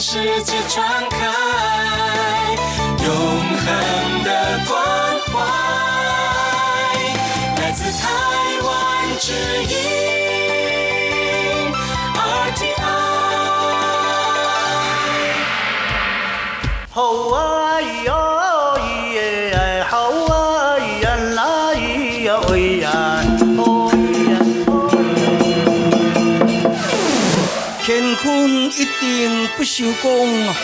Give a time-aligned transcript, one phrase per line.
[0.00, 1.16] 世界传开
[3.04, 4.30] 永恒的
[4.66, 4.72] 关
[5.26, 5.32] 怀，
[7.60, 8.08] 来自台
[8.64, 8.68] 湾
[9.20, 9.26] 之
[9.64, 9.74] 音
[12.14, 12.80] RTI。
[16.94, 17.38] 吼啊
[17.82, 18.10] 咿哟
[28.98, 30.54] 定不朽功啊！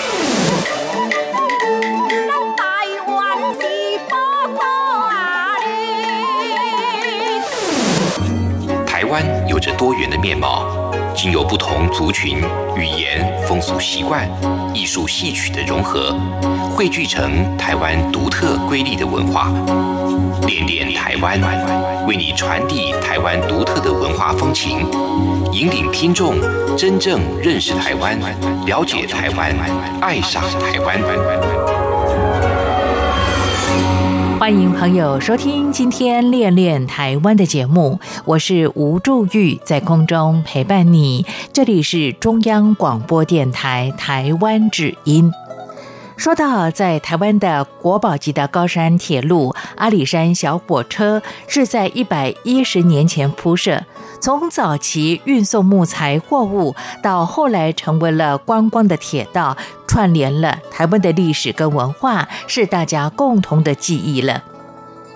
[2.56, 2.62] 台
[3.06, 3.60] 湾是
[4.10, 4.16] 宝
[4.54, 4.60] 岛
[5.06, 5.10] 啊。
[8.86, 10.64] 台湾有着多元的面貌，
[11.14, 12.38] 经由不同族群、
[12.76, 14.28] 语言、风俗习惯、
[14.74, 16.16] 艺术戏曲的融合，
[16.74, 19.52] 汇聚成台湾独特瑰丽的文化。
[20.46, 21.40] 恋恋台湾，
[22.06, 24.86] 为你传递台湾独特的文化风情，
[25.52, 26.34] 引领听众
[26.76, 28.18] 真正认识台湾，
[28.66, 29.54] 了解台湾，
[30.00, 31.00] 爱上台湾。
[34.38, 41.24] 欢迎朋友收听今天《恋恋台湾》的节目，我是吴祝玉，在空中陪伴你。
[41.52, 45.32] 这里是中央广播电台台湾之音。
[46.16, 53.84] 说到在台湾的国宝级的高山铁路阿里山小火车，是在一百一十年前铺设。
[54.20, 64.42] 从早期运送木材货物，到后来成为了观光的铁道，串联了台湾的历史跟文化，是大家共同的记忆了。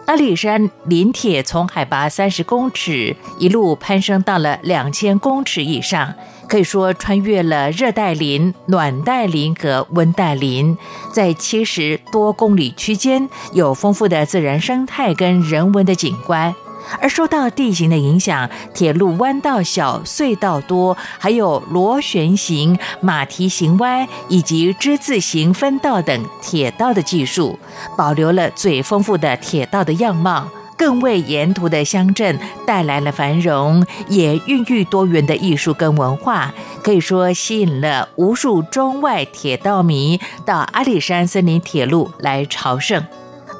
[0.06, 6.12] 阿里山林铁从海拔三十公尺一路攀升到了两千公尺以上，
[6.48, 10.76] 可以说穿越了热带林、暖带林和温带林，
[11.12, 16.52] 在七十多公里区间有丰富的自然生态跟人文的景观。
[17.00, 27.58] 而受到地形的影响，铁路弯道小、隧道多，还有螺旋形、马蹄形弯以及之字形分道等铁道的技术，
[27.96, 36.52] 保留了最丰富的铁道的样貌，更为沿途的乡镇带来了繁荣，也孕育多元的艺术跟文化，
[36.82, 43.04] 可以说吸引了无数中外铁道迷到阿里山森林铁路来朝圣。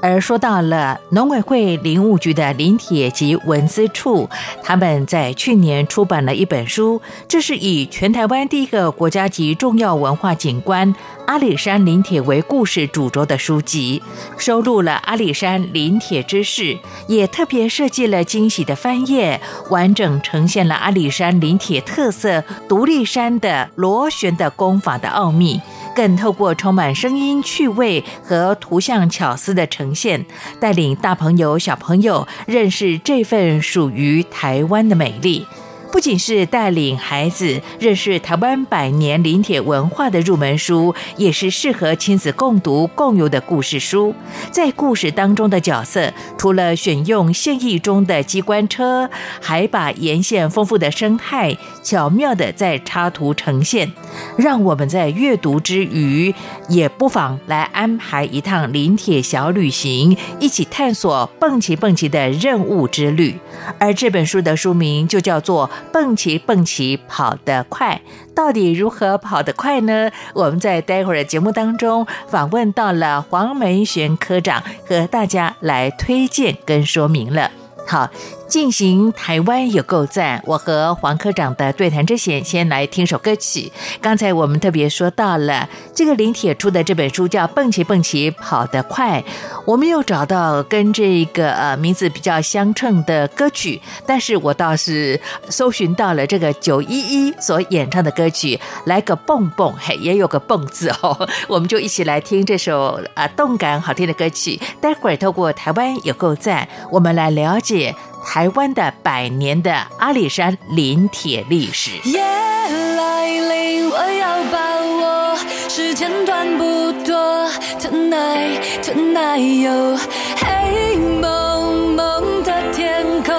[0.02, 4.28] 而说到了农委会林务局的林铁及文资处，
[4.62, 10.94] 他们在去年出版了一本书，这是以全台湾第一个国家级重要文化景观
[11.26, 14.02] 阿里山林铁为故事主轴的书籍，
[14.38, 25.60] 收录了阿里山林铁知识，也特别设计了惊喜的翻页，完整呈现了阿里山林铁特色独立山的螺旋的功法的奥秘。
[26.00, 30.24] 更透过充满声音趣味和图像巧思的呈现，
[30.58, 35.46] 带领大朋友小朋友认识这份属于台湾的美丽。
[35.92, 44.14] 不仅是带领孩子认识台湾百年林铁文化的入门书，也是适合亲子共读共有的故事书。
[44.52, 53.92] 在故事当中的角色，除了选用现役中的机关车，还把沿线丰富的生态巧妙的在插图呈现，
[54.36, 56.32] 让我们在阅读之余，
[56.68, 63.36] 也不妨来安排一趟林铁小旅行，一起探索蹦极蹦极的任务之旅。
[63.78, 65.68] 而这本书的书名就叫做。
[65.92, 68.00] 蹦起蹦起，跑得快，
[68.34, 70.10] 到底如何跑得快呢？
[70.34, 77.50] 我们在待会儿的节目当中访问到了黄梅玄科长，和大家来推荐跟说明了。
[77.86, 78.08] 好，
[78.50, 80.42] 进行台湾有够赞。
[80.44, 83.72] 我和黄科长的对谈之前，先来听首歌曲。
[84.02, 89.20] 刚才我们特别说到了这个林铁出的这本书叫《蹦起蹦起跑得快》，
[89.64, 95.18] 我们又找到跟这个呃名字比较相称的歌曲，但是我倒是
[95.48, 101.28] 搜寻到了这个九一一所演唱的歌曲，来个蹦蹦，嘿，也有个蹦字哦。
[101.46, 104.60] 我们就一起来听这首啊动感好听的歌曲。
[104.80, 107.94] 待会儿透过台湾有够赞，我们来了解。
[108.24, 111.90] 台湾的百年的阿里山林铁历史。
[112.04, 114.58] 夜来临，我要把
[115.00, 115.36] 握，
[115.68, 117.50] 时间短不多。
[117.80, 119.98] Tonight, tonight，哟，
[120.36, 123.34] 黑蒙蒙的天空，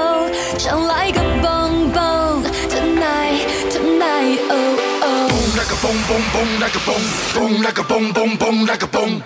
[0.57, 2.43] 想来个蹦蹦。
[2.69, 4.53] Tonight, tonight，哦
[5.01, 5.05] 哦。
[5.29, 6.95] 蹦那个蹦蹦蹦那个蹦，
[7.33, 9.21] 蹦那个蹦蹦蹦那个蹦。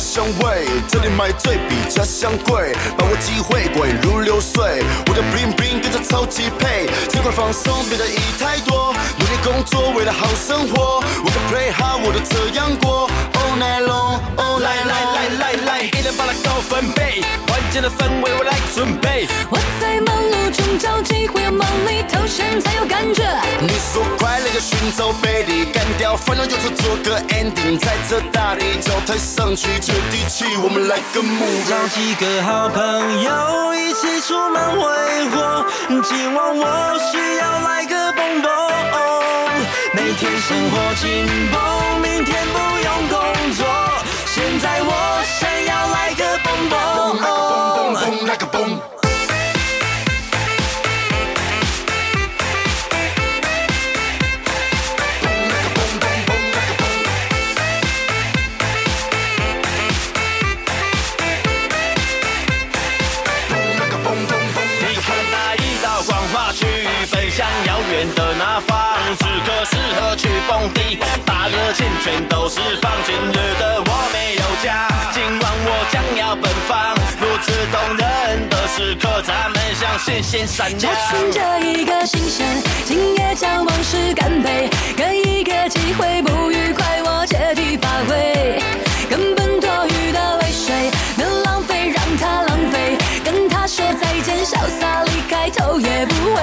[0.00, 4.82] 家乡味，这里买醉比家乡贵，把握机会滚如流水。
[5.06, 8.94] 我的 bling bling 跟着超级配，尽管放松，别在意太多。
[9.18, 13.10] 努力工作，为了好生活，我的 play hard，我都这样过。
[13.34, 17.20] All night long，来来来来来，一人把它高分贝，
[17.70, 19.28] 关键的氛围我来准备。
[19.48, 23.22] 我在忙碌中找机会，要忙里偷闲才有感觉。
[23.60, 35.64] 你说快乐要寻找贝利，干掉烦恼，有时做个 ending，在这大地脚抬上去接地气，我们来个目找几个好朋友一起出门挥霍，
[36.02, 38.50] 今晚我需要来个蹦蹦。
[39.94, 43.64] 每天生活紧绷，明天不用工作，
[44.26, 45.22] 现在我
[46.20, 47.18] 想要来个蹦蹦。
[47.18, 48.60] 蹦蹦那个蹦。
[48.68, 48.99] 你
[70.20, 72.92] 去蹦迪，把热情全都释放。
[73.06, 81.00] 今日的我没有家，今晚我将要奔放，如此动人的时刻，咱们像星星闪找亮。
[81.08, 82.46] 寻着一个新鲜，
[82.84, 88.60] 今夜将往事干杯，给一个机会，不愉快我借题发挥，
[89.08, 92.42] 根本多余的泪水能浪费，让它
[93.24, 96.40] 跟他说再见，潇洒离开，头也不回。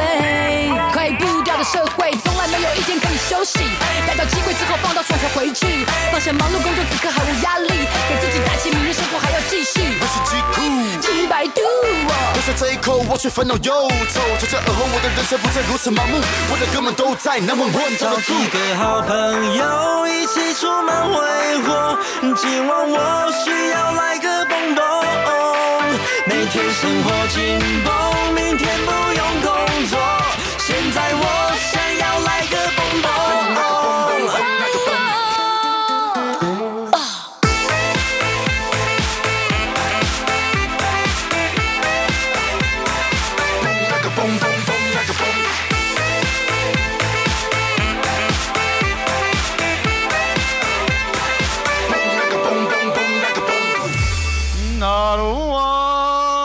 [0.94, 3.60] 快步调的社会，从来没有一天可以休息，
[4.06, 7.70] 逮到机会之后放到床才回去，放下忙碌工作，此刻毫无压力，
[8.10, 9.82] 给自己打气，明日生活还要继续。
[10.00, 10.62] 我是极酷。
[11.00, 12.34] 几百度我。
[12.34, 14.20] 留下这一口，我却烦恼忧愁。
[14.40, 16.20] 就这而后，我的人生不再如此盲目，
[16.52, 18.16] 我的哥们都在南门问找。
[18.22, 21.18] 几个好朋友一起出门挥
[21.64, 21.98] 霍，
[22.36, 25.37] 今晚我需要来个蹦蹦。
[26.30, 29.17] 每天生活紧绷，明天不一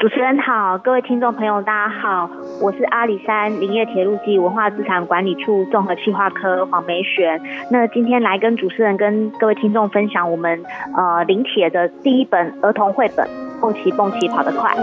[0.00, 2.30] 主持人好，各位听众朋友，大家好，
[2.62, 7.38] 我是阿里山林业铁路及文化资产管理处综合企划科黄梅璇。
[7.70, 10.64] 那今天来跟主持人跟各位听众分享我们
[10.96, 13.26] 呃林铁的第一本儿童绘本
[13.60, 14.74] 《蹦起蹦起跑得快》。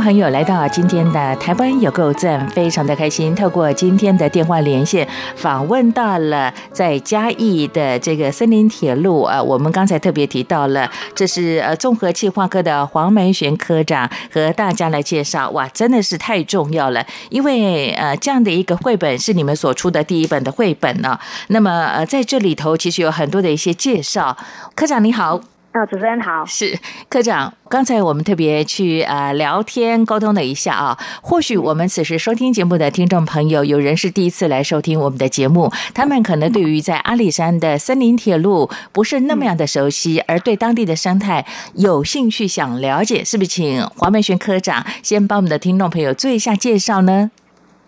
[0.00, 3.34] 朋友来到今天的台湾有够赞，非常的开心。
[3.34, 15.50] 透过今天的电话连线，访问到了在嘉义的这个森林铁路啊，我们刚才特别提到了，这是呃综合企划科的黄梅璇科长和大家来介绍。
[15.50, 24.36] 哇，真的是太重要了，因为呃这样的一个绘本是你们所出的第一本的绘本呢、那么呃在这里头其实有很多的一些介绍。
[24.74, 25.40] 科长你好。
[25.72, 26.76] 呃，主持人好，是
[27.08, 43.50] 科长，刚才我们特别去呃聊天沟通了一下啊，或许我们此时收听节目的听众朋友，有人是第一次来收听我们的节目，他们可能对于在阿里山的森林铁路不是那么样的熟悉，而对当地的生态有兴趣想了解，是不是？
[43.50, 47.30] 请黄美璇科长先帮我们的听众朋友做一下介绍呢？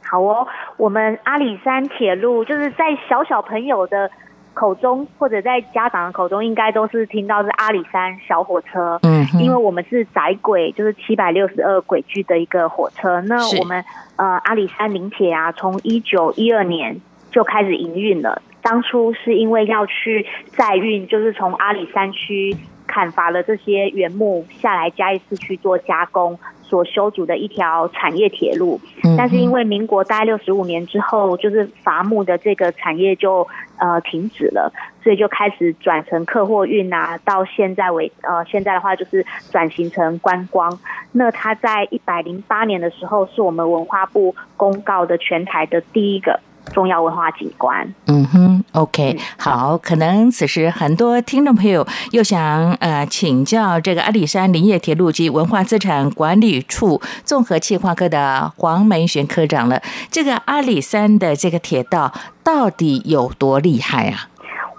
[0.03, 0.47] 好哦，
[0.77, 4.11] 我们阿里山铁路就是在小小朋友的
[4.55, 8.99] 口中，或者在家长的口中，应该都是听到是阿里山小火车。
[9.03, 13.21] 嗯，因为我们是窄轨，就是七百六十二轨距的一个火车。
[13.23, 13.85] 那我们
[14.17, 18.43] 呃阿里山林铁啊，从一九一二年就开始营运了。
[18.63, 22.57] 当初是因为要去载运，就是从阿里山区
[22.87, 26.39] 砍伐了这些原木下来嘉义市区做加工
[26.73, 28.81] 所修筑的一条产业铁路。
[29.05, 34.73] 嗯，但是因为民国大概六十五年之后，就是伐木的这个产业就呃停止了，
[35.05, 40.79] 所以就开始转成客货运啊，到现在为呃现在的话就是转型成观光。
[41.12, 46.41] 那它在一百零八年的时候，是我们文化部公告的全台的第一个。
[46.73, 47.92] 重要文化景观。
[48.07, 59.81] 嗯哼，OK，好，可能此时很多听众朋友又想呃请教这个阿里山林业铁路及文化资产管理处综合企划科的黄梅璇科长了。
[60.11, 62.12] 这个阿里山的这个铁道
[62.45, 64.28] 到底有多厉害啊？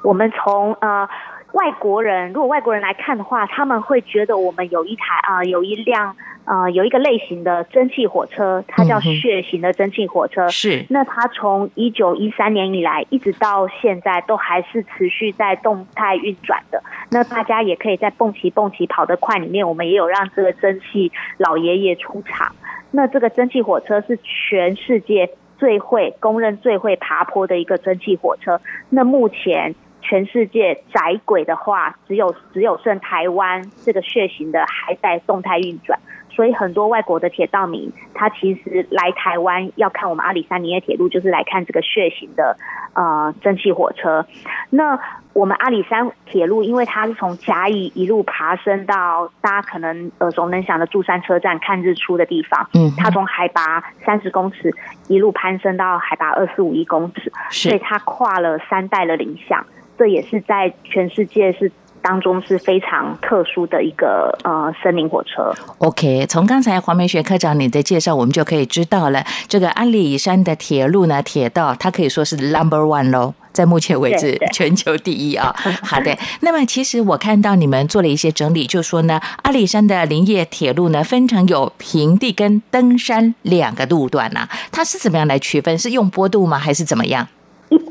[0.03, 1.07] 我们从呃。
[1.53, 10.49] 外国人如果外国人来看的话，他们会觉得我们有一台啊，有一辆呃，有一个类型的蒸汽火车，它叫血型的蒸汽火车。
[10.49, 10.85] 是。
[10.89, 16.83] 那它从一九一三年以来，一直到现在，都还是持续在动态运转的。
[17.11, 22.55] 那大家也可以在蹦奇蹦奇跑得快里面，我们也有让这个蒸汽老爷爷出场。
[22.91, 28.59] 那这个蒸汽火车是全世界最会公认最会爬坡的一个蒸汽火车。
[28.89, 29.75] 那目前。
[30.03, 35.97] 全世界窄轨的话，只有只有剩台湾这个血型的还在动态运转，
[36.29, 42.57] 所以很多外国的铁道迷，他其实来台湾要看我们阿里山林业铁路，就是来看这个血型的
[42.93, 44.25] 呃蒸汽火车。
[44.69, 44.99] 那
[45.31, 54.71] 我们阿里山铁路，因为它是从甲乙一路爬升到大家可能耳熟能详的柱山车站看日出的地方，嗯，它从海拔三十公尺
[55.07, 59.65] 一路攀升到海拔二四五一公尺，所以它跨了三代的林相。
[60.03, 65.53] 这也是在全世界是当中是非常特殊的一个呃森林火车。
[65.77, 75.55] OK，从刚才黄梅学科长你的介绍，我们就可以知道了，这个阿里山的铁路呢，铁道它可以说是 Number One 喽，在目前为止全球第一啊。
[75.81, 85.77] 好的，那么其实我看到你们做了一些整理，就说呢，阿里山的林业铁路呢，分成有平地跟登山两个路段呐，它是怎么样来区分？
[85.77, 86.59] 是用坡度吗？
[86.59, 87.25] 还是怎么样？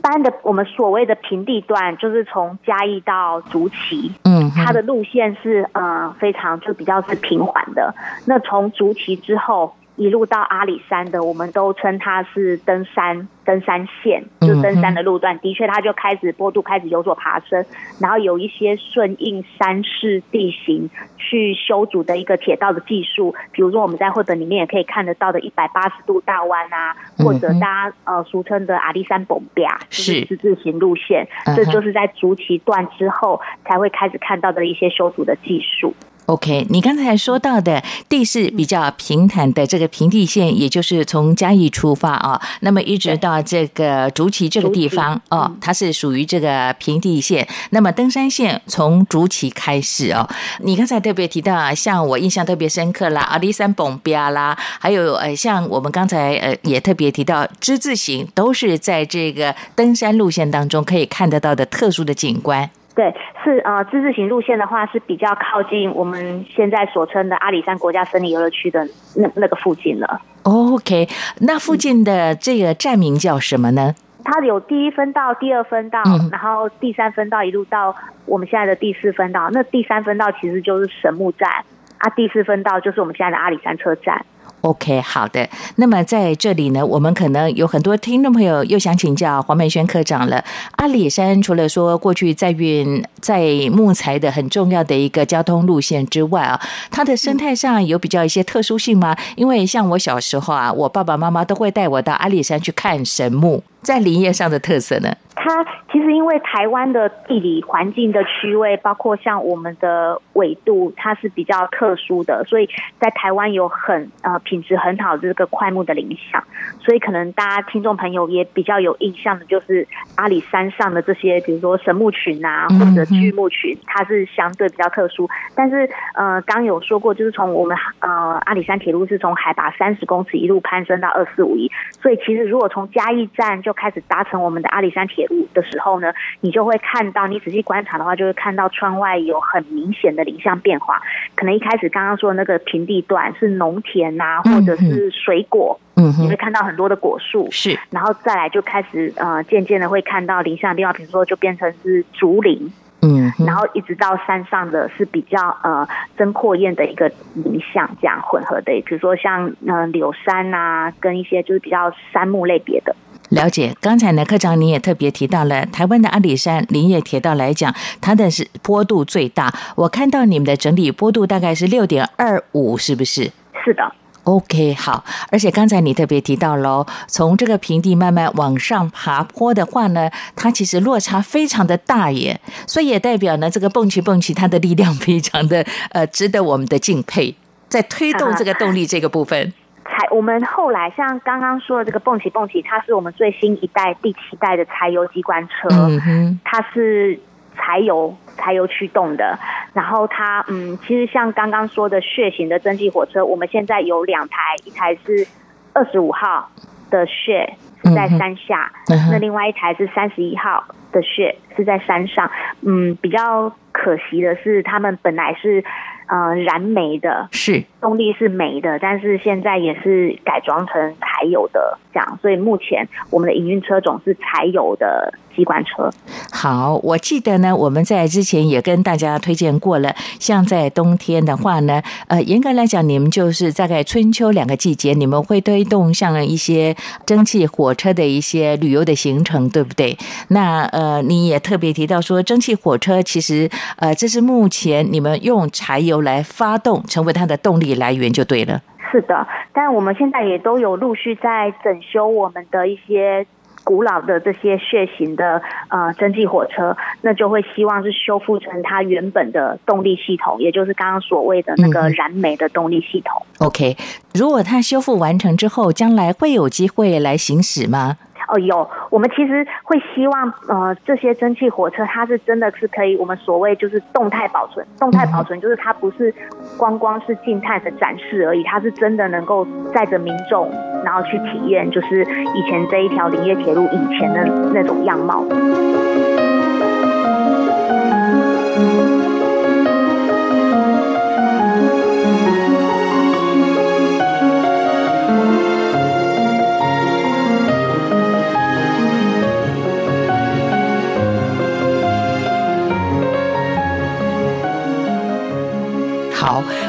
[0.02, 7.94] 一般的，我们所谓的平地段，就是从嘉义到竹崎，嗯，它的路线是呃非常就比较是平缓的。
[8.26, 9.72] 那从竹崎之后。
[9.96, 15.38] 一路到阿里山的，我们都称它是登山登山线，就登山的路段。
[15.40, 17.64] 的确，它就开始坡度开始有所爬升，
[18.00, 23.34] 然后有一些顺应山势地形去修筑的一个铁道的技术。
[23.52, 31.28] 比如说，我们在绘本里面也可以看得到的一百八十度大弯啊，或者大家呃俗称的阿里山崩壁，是十字形路线。
[31.54, 35.94] 这就是在竹崎段之后才会开始看到的一些修筑的技术。
[36.26, 47.46] OK，你刚才说到的地势比较平坦的这个平地线，也就是从嘉义出发啊，那么一直到这个竹崎这个地方哦，它是属于这个平地线。
[47.70, 50.28] 那么登山线从竹崎开始哦，
[50.60, 62.70] 你刚才特别提到，像我印象特别深刻啦，阿里山崩边啦，还有呃，像我们刚才呃也特别提到之字形，都是在这个登山路线当中可以看得到的特殊的景观。
[62.94, 70.20] 对，是呃，自治型路线的话是比较靠近我们现在所称的阿里山国家森林游乐区的那那个附近了。
[70.42, 71.08] OK，
[71.40, 73.94] 那附近的这个站名叫什么呢？
[74.24, 77.94] 它有第一分道、第二分道，然后第三分道一路到
[78.26, 79.48] 我们现在的第四分道。
[79.52, 81.50] 那第三分道其实就是神木站
[81.98, 84.24] 啊，第四分道就是我们现在的阿里山车站。
[84.62, 85.48] OK，好的。
[85.76, 90.42] 那么在这里呢，我们可能有很多听众朋友又想请教黄美轩科长了。
[90.76, 93.42] 阿里山除了说过去在运在
[93.72, 99.16] 木材的很重要的一个交通路线之外啊，它的生态上有比较一些特殊性吗？
[99.34, 105.14] 因为像我小时候啊，我爸爸妈妈都会带我到阿里山去看神木，在林业上的特色呢。
[105.34, 112.68] 它其实因为台湾的地理环境的区位，包括像我们的纬度，它是比较特殊的，所以
[113.00, 116.42] 在台湾有很呃品质很好的这个块木的林相，
[116.84, 119.86] 所以可能大家听众朋友也比较有印象的，就是
[120.16, 125.28] 阿里山上的这些，比如说神木群啊，或者巨木群，它是相对比较特殊。
[125.54, 128.08] 但是呃，刚有说过，就是从我们呃
[128.44, 131.70] 阿里山铁路是从海拔三十公尺一路攀升到二四五一，
[132.00, 141.00] 所以其实如果从嘉义站就开始搭乘我们的阿里山铁路的时候呢，你就会看到，你仔细观察的话，就会看到窗外有很明显的林相变化。
[141.36, 152.72] 可能一开始刚刚说的那个平地段是农田啊，或者是水果，嗯，你会看到很多的果树，是，然后再来就开始呃，渐渐的会看到林下的变化，比如说就变成是竹林，
[153.02, 162.94] 嗯，然后一直到山上的是比较呃真阔叶的一个林相，这样混合的，比如说像呃柳杉啊，跟一些就是比较杉木类别的。
[163.28, 169.52] 了解，刚才呢，科长你也特别提到了台湾的阿里山林业铁道来讲，它的是坡度最大。
[169.74, 173.30] 我看到你们的整理坡度大概是六点二五，是不是？
[173.64, 173.90] 是的。
[174.24, 187.34] OK，好，而且刚才你特别提到喽，从这个平地慢慢往上爬坡的话呢，它其实落差非常的大耶，所以也代表呢，这个蹦起蹦起，它的力量非常的呃，值得我们的敬佩，
[187.68, 189.52] 在推动这个动力这个部分。
[189.84, 197.18] 才，我们后来像刚刚说的这个蹦起蹦起，它是我们最新一代第七代的柴油机关车，嗯哼，它是
[197.56, 199.38] 柴油柴油驱动的。
[199.72, 205.26] 然后它嗯，其实像刚刚说的血型的蒸汽火车，我们现在有两台，一台是
[205.72, 206.50] 二十五号
[206.90, 208.72] 的血是在山下，
[209.10, 212.30] 那另外一台是三十一号的血是在山上。
[212.60, 215.64] 嗯，比较可惜的是，他们本来是。
[216.08, 225.88] 呃，燃煤的是动力是煤的，但是现在也是改装成柴油的这样，所以目前我们的营运车种是柴油的机关车。
[226.30, 239.96] 好，我记得呢，我们在之前也跟大家推荐过了，像在冬天的话呢，呃，严格来讲，你们就是大概春秋两个季节，你们会推动像一些蒸汽火车的一些旅游的行程，对不对？
[240.28, 245.92] 那呃，你也特别提到说，蒸汽火车其实呃，这是目前你们用柴油。
[246.02, 248.60] 来发动，成为它的动力来源就对了。
[248.90, 253.24] 是的，但我们现在也都有陆续在整修我们的一些
[253.64, 263.22] 古老的这些血型的呃蒸汽火车，那就会希望是修复成它原本的动力系统，也就是刚刚所谓的那个燃煤的动力系统。
[263.38, 263.76] OK，
[264.14, 267.96] 如果它修复完成之后，将来会有机会来行驶吗？
[268.28, 274.66] 哦，有，我们其实会希望，呃，这些蒸汽火车它是真的是可以，我们所谓就是动态保存。
[274.78, 276.14] 动态保存就是它不是
[276.56, 280.50] 光光是静态的展示而已，它是真的能够载着民众，
[280.84, 285.24] 然后去体验，就是以前这一条林业铁路以前的那种样貌。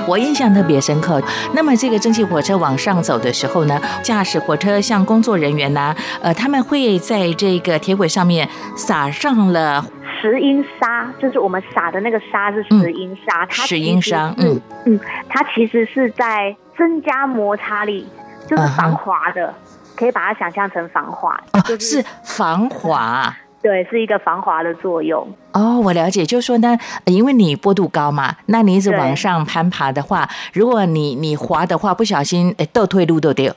[0.08, 1.22] 我印象特别深刻。
[1.54, 9.86] 那么这个蒸汽火车往上走的时候呢，驾驶火车像工作人员呢，呃，他们会在这个铁轨上面撒上了
[10.22, 15.00] 石英砂，就是我们撒的那个沙是石英砂，它石英砂，嗯嗯，
[15.30, 18.08] 它其实是在增加摩擦力，
[18.48, 19.54] 就是防滑的，
[19.96, 23.36] 可以把它想象成防滑，就是防滑。
[23.64, 25.26] 对，是一个防滑的作用。
[25.54, 33.56] 哦，我了解，就是说呢，因为你坡度高嘛，那你一直往上攀爬的话，如果你你滑的话，不小心诶倒退路都掉。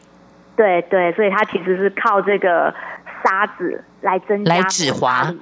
[0.57, 2.73] 对对，所以它其实是靠这个
[3.25, 5.35] 沙子来增加来止滑。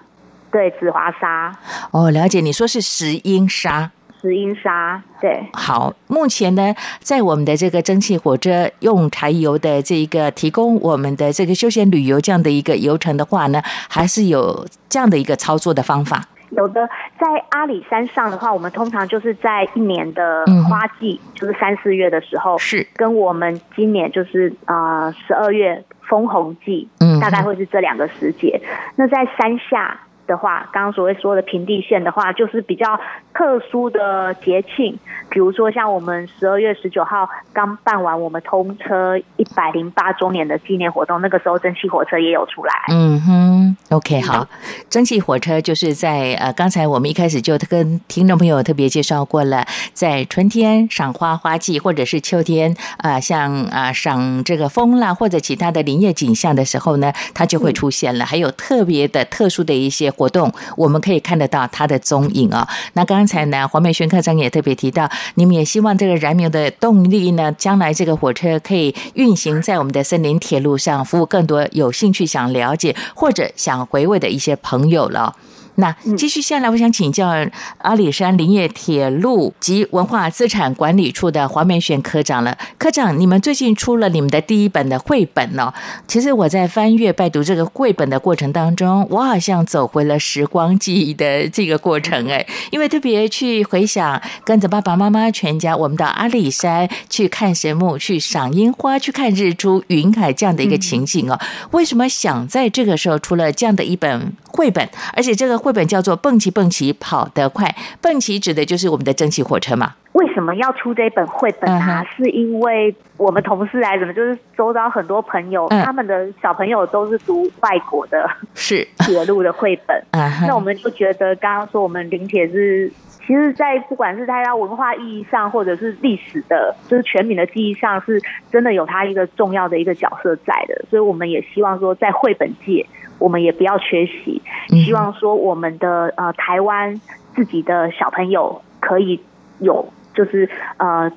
[0.50, 1.52] 对，止滑沙。
[1.90, 3.90] 哦，了解，你说是石英砂。
[4.24, 5.46] 石英砂，对。
[5.52, 16.24] 好，目前呢，在我们的这个蒸汽火车用柴油的这一个提供我们的这个休闲旅游这样的一个游程的话呢，还是有这样的一个操作的方法。
[16.52, 16.88] 有的，
[17.20, 28.58] 在阿里山上的话，我们通常就是在一年的花季，就是三四月的时候，是跟我们今年就是啊十二月枫红季，嗯，大概会是这两个时节。
[28.96, 30.00] 那在山下。
[30.26, 32.98] 的话，刚刚所谓说的平地线的话，就是比较
[33.34, 42.72] 特殊的节庆，比如说像我们十二月十九号刚办完我们通车一百零八周年的纪念活动，那个时候蒸汽火车也有出来。
[42.88, 44.46] 嗯哼，OK，好，
[44.88, 60.13] 蒸汽火车就是在呃，刚才我们一开始就跟听众朋友特别介绍过了，在春天赏花花季，或者是秋天啊，像啊赏这个风啦，或者其他的林业景象的时候呢，它就会出现了，还有特别的特殊的一些。
[60.16, 62.68] 活动我们可以看得到它的踪影啊。
[62.94, 75.34] 那刚才呢，黄美轩科长也特别提到，你们也希望这个燃油的动力呢，将来这个火车可以运行在我们的森林铁路上，服务更多有兴趣想了解或者想回味的一些朋友了。
[75.76, 77.34] 那继续下来，我想请教
[77.78, 82.56] 阿里山林业铁路及文化资产管理处的黄美选科长了。
[82.78, 85.74] 科长，你们最近出了你们的第一本的绘本哦。
[86.06, 101.36] 其实我在翻阅拜读这个绘本的过程当中，我好像走回了时光记忆的这个过程哎，因为特别去回想跟着爸爸妈妈全家，我们到阿里山去看神木、去赏樱花、去看日出、云海这样的一个情景哦。
[101.72, 105.63] 为什么想在这个时候出了这样的一本绘本，而且这个。
[105.64, 107.66] 绘本叫做《蹦极蹦极跑得快》，
[108.02, 109.94] 蹦极指的就是我们的蒸汽火车嘛？
[110.12, 112.04] 为什么要出这本绘本啊？
[112.14, 120.04] 是因为我们同事来怎么，就是周遭很多朋友，他们的小朋友都是读外国的，是铁路的绘本。
[120.46, 122.92] 那我们就觉得，刚刚说我们林铁是
[123.26, 128.20] 其实，在不管是在它文化意义上，或者是历史的，就是全民的记忆上，是
[128.52, 130.84] 真的有它一个重要的一个角色在的。
[130.90, 132.86] 所以，我们也希望说，在绘本界，
[133.18, 134.42] 我们也不要缺席。
[134.68, 137.00] 希望说，我们的呃台湾
[137.34, 139.20] 自己的小朋友可以
[139.58, 141.10] 有，就是呃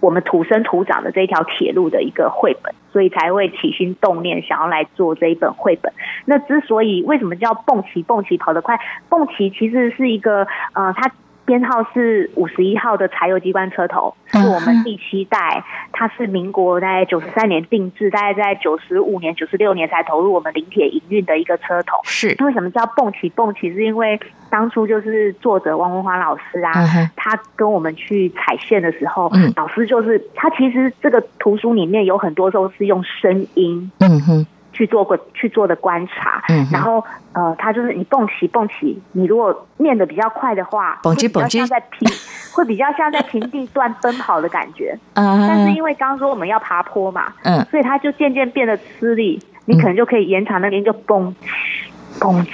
[0.00, 5.92] 我们土生土长的这一条铁路的一个绘本，所以才会起心动念想要来做这一本绘本。
[6.24, 8.78] 那之所以为什么叫蹦奇蹦奇跑得快？
[9.08, 11.10] 蹦奇其实是一个呃，它。
[11.48, 21.96] 编号是五十一号的柴油机关车头，是我们第七代，它是民国在九十三年定制，大概在九十五年、九十六年才投入我们临铁营运的一个车头。
[22.04, 23.72] 是，为什么叫蹦起蹦起？
[23.72, 26.72] 是因为当初就是作者汪文华老师啊，
[27.16, 34.46] 他跟我们去踩线的时候，老师就是他其实这个图书里面有很多都是用声音，嗯哼。
[34.72, 42.08] 去做过去做的观察，嗯，然后呃，他就是你蹦起蹦起，你如果念的比较快的话，蹦起蹦起，像在平，
[42.54, 51.48] 会比较像在平地段奔跑的感觉，嗯， 但是因为刚刚说我们要爬坡嘛，嗯，所以它就渐渐变得吃力，你可能就可以延长那边就蹦起
[52.20, 52.50] 蹦起。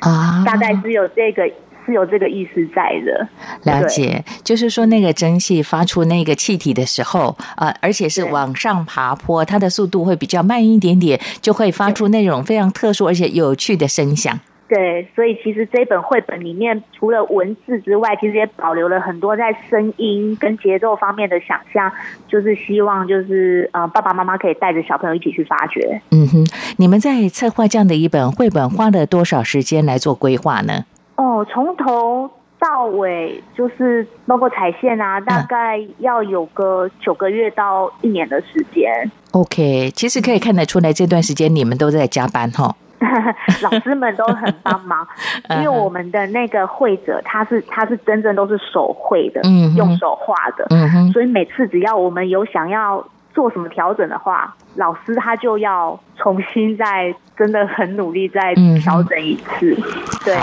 [0.00, 1.50] 啊，大概只有这个。
[1.86, 3.28] 是有这个意思在的，
[3.62, 14.38] 了解，就是说那个蒸汽发出那个气体的时候，呃，而且是往上爬坡，它的速度会比较慢一点点，就会发出那种非常特殊而且有趣的声响。
[14.68, 21.92] 对，所以其实这本绘本里面除了文字之外，其实也保留了很多在声音跟节奏方面的想象，
[22.26, 26.02] 就是希望就是呃爸爸妈妈可以带着小朋友一起去发掘。
[26.10, 26.44] 嗯哼，
[26.78, 30.84] 你们在策划这样的一本绘本花了多少时间来做规划呢？
[31.16, 39.10] 哦，从头到尾就是包括彩线啊，大概要有个九个月到一年的时间。
[39.32, 42.74] OK，其实可以看得出来，这段时间你们都在加班哈。
[43.62, 45.06] 老师们都很帮忙，
[45.60, 59.76] 因为我们的那个绘者他是他是真正都是手绘的，嗯，用手画的，嗯哼，所以每次只要我们有想要做什么调整的话，老师他就要重新再真的很努力再调整一次，
[60.24, 60.34] 对。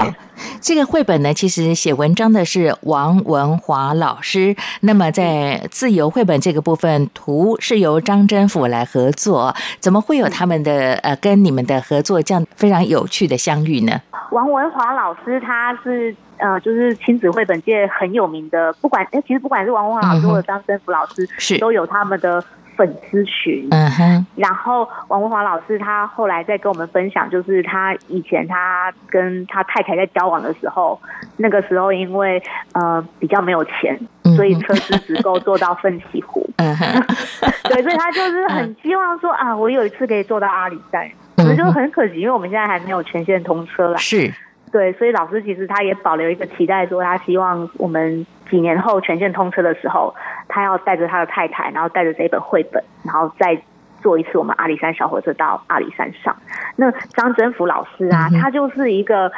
[0.61, 4.55] 这个绘本呢，其实写文章的是王文华老师。
[4.81, 9.53] 那么在自由绘本这个部分，图是由张真甫来合作。
[9.79, 13.99] 怎么会有他们的呃跟你们的合作这样非常有趣的相遇呢？
[14.31, 22.43] 王文华老师他是呃，就是亲子绘本界很有名的，不管哎，其实不管是王文华老师或者张真甫老师，是都有他们的。
[22.75, 30.99] 粉丝群，嗯哼，然后王文华老师他后来在跟我们分享，就是他以前他跟他太太在交往的时候，
[31.37, 32.41] 那个时候因为
[32.73, 33.99] 呃比较没有钱，
[34.35, 36.85] 所以车资只够坐到奋起湖， 嗯哼，
[37.69, 44.33] 对，所以他就是很希望说啊，我有一次可以坐到阿里山，可是就很可惜，因为我们现在还没有全线通车啦，是。
[44.73, 50.13] 对，所以老师其实他也保留一个期待，说他希望我们几年后全线通车的时候，
[50.47, 53.55] 他要带着他的太太，然后带着这本绘本，然后再
[54.01, 56.35] 坐一次我们阿里山小火车到阿里山上。
[56.75, 59.31] 那张真福老师啊，他就是一个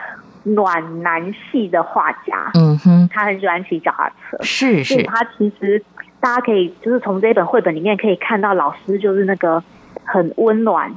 [0.43, 5.83] 暖男系的画家，嗯哼，他很喜欢骑脚踏车，是是，他其实
[6.21, 9.61] 大家可以就是从这本绘本里面可以看到老师就是那个
[10.05, 10.89] 很温暖。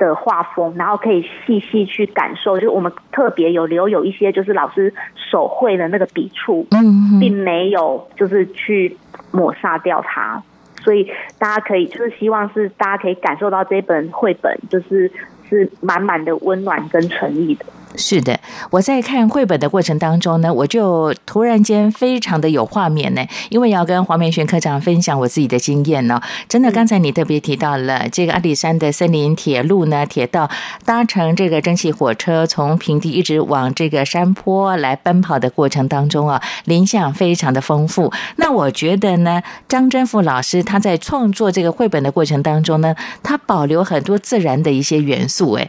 [0.00, 8.96] 的画风，然后可以细细去感受，就是我们特别有留有一些，就是老师手绘的那个笔触，嗯，并没有就是去
[9.30, 10.42] 抹杀掉它，
[10.82, 11.08] 所以
[11.38, 15.12] 大家可以就是希望是大家可以感受到这本绘本，就是
[15.48, 17.66] 是满满的温暖跟诚意的。
[17.96, 18.38] 是的，
[18.70, 26.20] 我在看绘本的过程当中呢，我就突然间非常的有画面呢，因为要跟黄梅璇科长分享我自己的经验呢。
[26.48, 30.48] 真的，刚才你特别提到了这个阿里山的森林铁路呢，铁道
[30.84, 38.12] 搭乘这个蒸汽火车从平地一直往这个山坡来奔跑的过程当中啊，林相非常的丰富。
[38.36, 45.68] 那我觉得呢，张真富老师他在创作这个绘本的过程当中呢，他保留很多自然的一些元素，哎。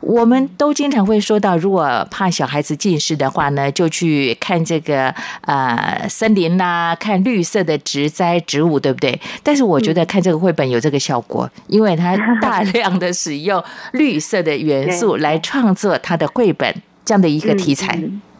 [0.00, 9.20] 我们都经常会说到，如果怕小孩子近视的话呢，就去看这个呃森林呐，看绿色的植栽植物，对不对？
[9.42, 17.98] 但是我觉得看这个绘本有这个效果，因为它大量的使用绿色的元素来创作它的绘本这样的一个题材，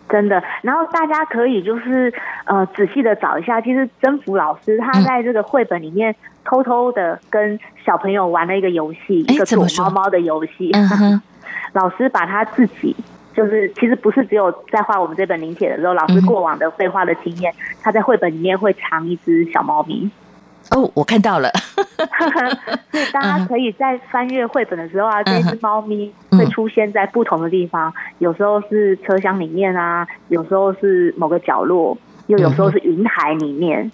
[0.08, 0.42] 真的。
[0.62, 2.12] 然后大家可以就是
[2.46, 10.72] 呃仔细的找一下，其实曾福老师他在这个绘本里面偷偷的跟小朋友玩了一个游戏，一个躲猫猫的游戏。
[11.72, 12.94] 老师把他自己，
[13.34, 17.52] 就是其实不是只有在画我们这本临帖的时候，老师过往的绘画的经验，
[17.82, 20.10] 他在绘本里面会藏一只小猫咪。
[20.70, 21.50] 哦，我看到了，
[22.90, 31.96] 所以大家可以在翻阅绘本的时候啊，这只猫咪会出现在不同的地方，有时候是车厢里面啊，有时候是某个角落。
[32.26, 33.90] 又有时候是云海里面，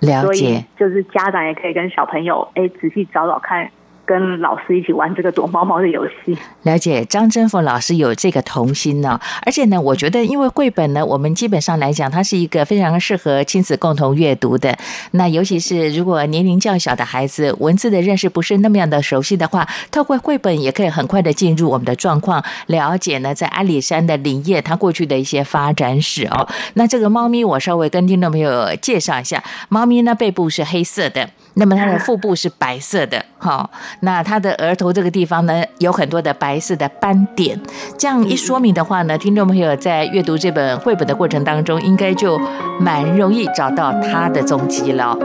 [0.00, 3.70] 所以了解，就是家长也可以跟小朋友哎仔细找找看，
[4.06, 6.36] 跟老师一起玩这个躲猫猫的游戏。
[6.62, 7.04] 了解。
[7.04, 14.76] 张真凤老师有这个童心呢，而且呢，我觉得因为绘本呢，我们基本上来讲，它是一个非常适合亲子共同阅读的。
[15.12, 26.48] 那尤其是如果年龄较小的孩子，文字的认识不是那么样的熟悉的话，透过绘本也可以很快的进入我们的状况，了解呢在阿里山的林业它过去的一些发展史哦。
[26.74, 37.58] 那这个猫咪，我稍微跟听众朋友介绍一下，猫咪呢背部是黑色的，那么它的腹部是白色的，好、那它的额头这个地方呢有很多的白色的斑点。
[37.96, 42.38] 这样一说明的话呢，听众朋友在阅读这本绘本的过程当中，应该就
[42.78, 45.16] 蛮容易找到它的踪迹了。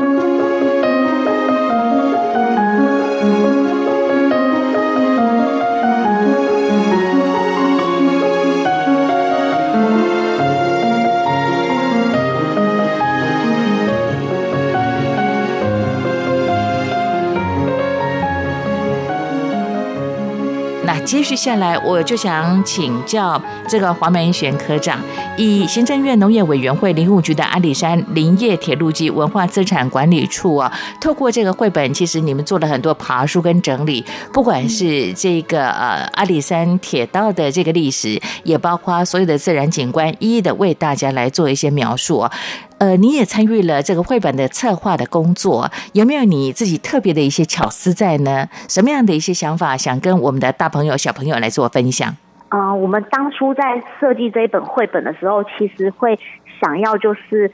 [21.06, 25.00] 接续下来，我就想请教这个黄梅玄科长，
[25.38, 42.32] 以行政院农业委员会林务局的阿里山林业铁路及文化资产管理处啊，透过这个绘本，其实你们做了很多爬书跟整理，不管是这个呃阿里山铁道的这个历史，也包括所有的自然景观，一一的为大家来做一些描述啊。
[42.78, 48.48] 呃，你也参与了这个绘本的策划的工作，有没有你自己特别的一些巧思在呢？
[48.70, 52.16] 什么样的一些想法想跟我们的大朋友、小朋友来做分享？
[52.52, 56.18] 嗯、我们当初在设计这一本绘本的时候，其实会
[56.60, 57.52] 想要就是，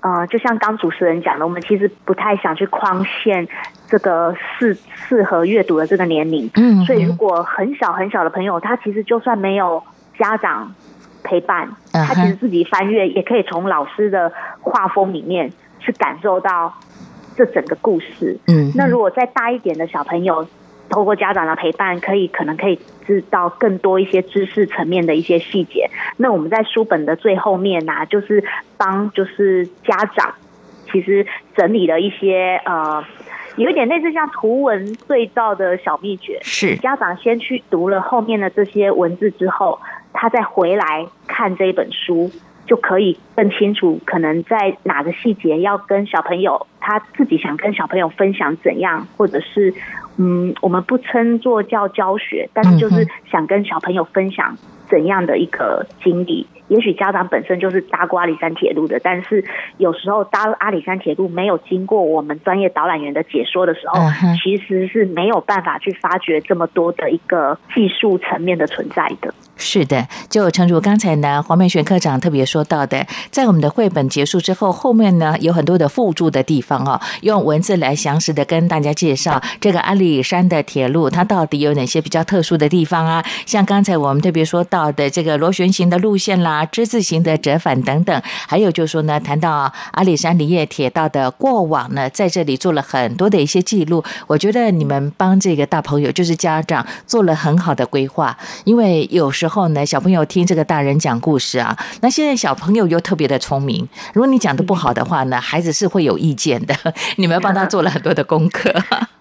[0.00, 3.46] 呃，就像刚主持人讲的，我们其实不太想去框限
[3.86, 6.50] 这个适适合阅读的这个年龄。
[6.54, 9.82] 嗯所以如果很小很小的朋友，他其实就算没有
[10.18, 10.74] 家长
[11.22, 16.72] 陪伴，他其实自己翻阅，也可以从老师的画风里面去感受到
[17.36, 18.38] 这整个故事。
[18.46, 20.48] 嗯，那如果再大一点的小朋友，
[20.88, 25.90] 透过家长的陪伴，可以可能可以知道更多一些知识层面的一些细节。
[26.16, 28.42] 那我们在书本的最后面呐、就是
[28.76, 30.34] 帮就是家长，
[30.90, 33.04] 其实整理了一些呃，
[33.56, 36.38] 有一点类似像图文对照的小秘诀。
[36.42, 39.78] 是家长先去读了后面的这些文字之后，
[40.12, 42.30] 他再回来看这一本书，
[42.66, 49.74] 就可以更清楚，可能在哪个细节要跟小朋友他自己想跟小朋友分享怎样，或者是
[50.18, 56.46] 嗯，我们不称作叫教学，但是就是想跟小朋友分享怎样的一个经历。
[56.68, 59.42] 也许家长本身就是搭过阿里山铁路的，但是
[59.78, 63.98] 有时候搭阿里山铁路没有经过我们专业导览员的解说的时候，
[64.42, 69.32] 其实是没有办法去发掘这么多的一个技术层面的存在的。
[69.56, 83.24] 是的，就诚如刚才呢黄美璇科长特别说到的，在我们的绘本结束之后，后面呢有很多的附注的地方哦，用文字来详实的跟大家介绍这个阿里山的铁路它到底有哪些比较特殊的地方啊？
[83.46, 94.02] 像刚才我们特别说到的这个螺旋形的路线啦、之字形的折返等等，还有就是说呢，谈到阿里山林业铁道的过往呢，在这里做了很多的一些记录。
[94.26, 106.74] 我觉得你们帮这个大朋友，就是家长做了很好的规划，因为有时候呢，小朋友听这个大人讲故事啊，那现在小朋友又特别的聪明，如果你讲的不好的话呢，孩子是会有意见的。
[107.16, 108.72] 你们帮他做了很多的功课，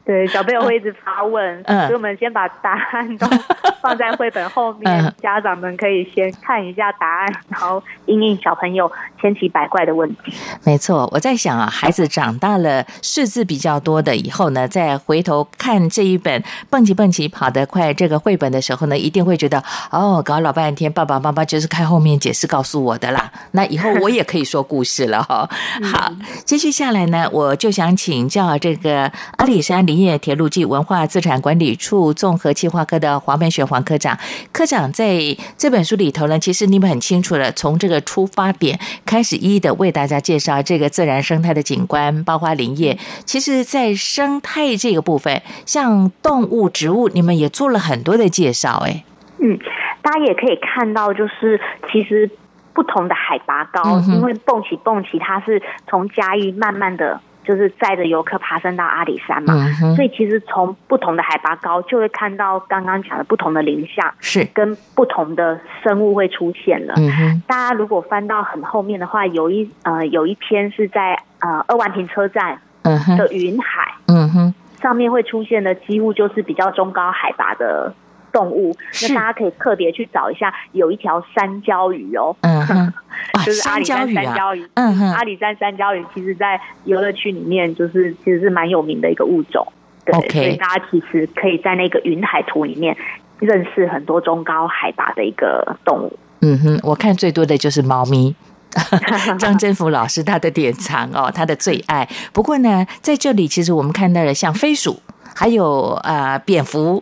[0.07, 1.81] 对，小朋友会一直发问，嗯。
[1.81, 3.27] 所以我们先把答案都
[3.83, 5.13] 放在绘本后面，嗯。
[5.21, 8.89] 家长们可以先看一下答案，然后应应小朋友
[9.19, 10.33] 千奇百怪的问题。
[10.63, 23.29] 没错，我在想啊，孩子长大了，识字比较多的以后呢，再回头看这一本蹦极蹦极跑得快这个绘本的时候呢，一定会觉得哦，搞老半天，爸爸妈妈就是看后面解释告诉我的啦。
[23.51, 25.49] 那以后我也可以说故事了哈、
[25.91, 26.13] 好，
[26.45, 34.17] 接续下来呢，我就想请教这个阿里山林业铁路及文化资产管理处综合计划科的黄美雪黄科长。
[34.51, 35.19] 科长在
[35.57, 42.97] 这本书里头呢，其实你们很清楚了，从这个出发点开始，一一的为大家介绍这个自然生态的景观，包括林业。
[43.25, 48.83] 其实，在生态这个部分，像动物、植物，你们也做了很多的介绍。
[48.85, 49.03] 哎，
[49.39, 49.57] 嗯，
[50.01, 51.59] 大家也可以看到，就是
[51.91, 52.29] 其实
[52.73, 66.93] 不同的海拔高，因为蹦起蹦起，它是从嘉义慢慢的就是载着游客爬升到阿里山嘛，嗯所以其实从不同的海拔高，就会看到刚刚讲的不同的林相，是，跟不同的生物会出现了。
[66.97, 77.93] 嗯，大家如果翻到很后面的话，有一呃有一篇是在呃二万坪车站的云海嗯哼，上面会出现的，几乎就是比较中高海拔的
[78.37, 78.75] 动物。
[79.01, 82.93] 那大家可以特别去找一下，有一条山椒鱼哦，嗯哼，
[83.33, 84.69] 啊，就是阿里山山椒鱼。
[84.75, 89.65] 嗯哼，阿里山山椒鱼其实，在游乐区里面，就是其实是蛮有名的一个物种。
[90.05, 92.95] 对，所以大家其实可以在那个云海图里面
[93.39, 96.19] 认识很多中高海拔的一个动物。
[96.41, 98.35] 嗯哼，我看最多的就是猫咪。
[99.39, 102.07] 张真福老师他的典藏哦， 他的最爱。
[102.31, 105.01] 不过呢，在这里其实我们看到了像飞鼠，
[105.33, 107.01] 还有呃蝙蝠。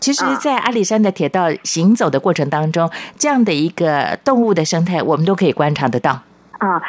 [0.00, 6.22] 其实，在阿里山的铁道行走的过程当中，这样的一个动物的生态，我们都可以观察得到。
[6.58, 6.80] 啊，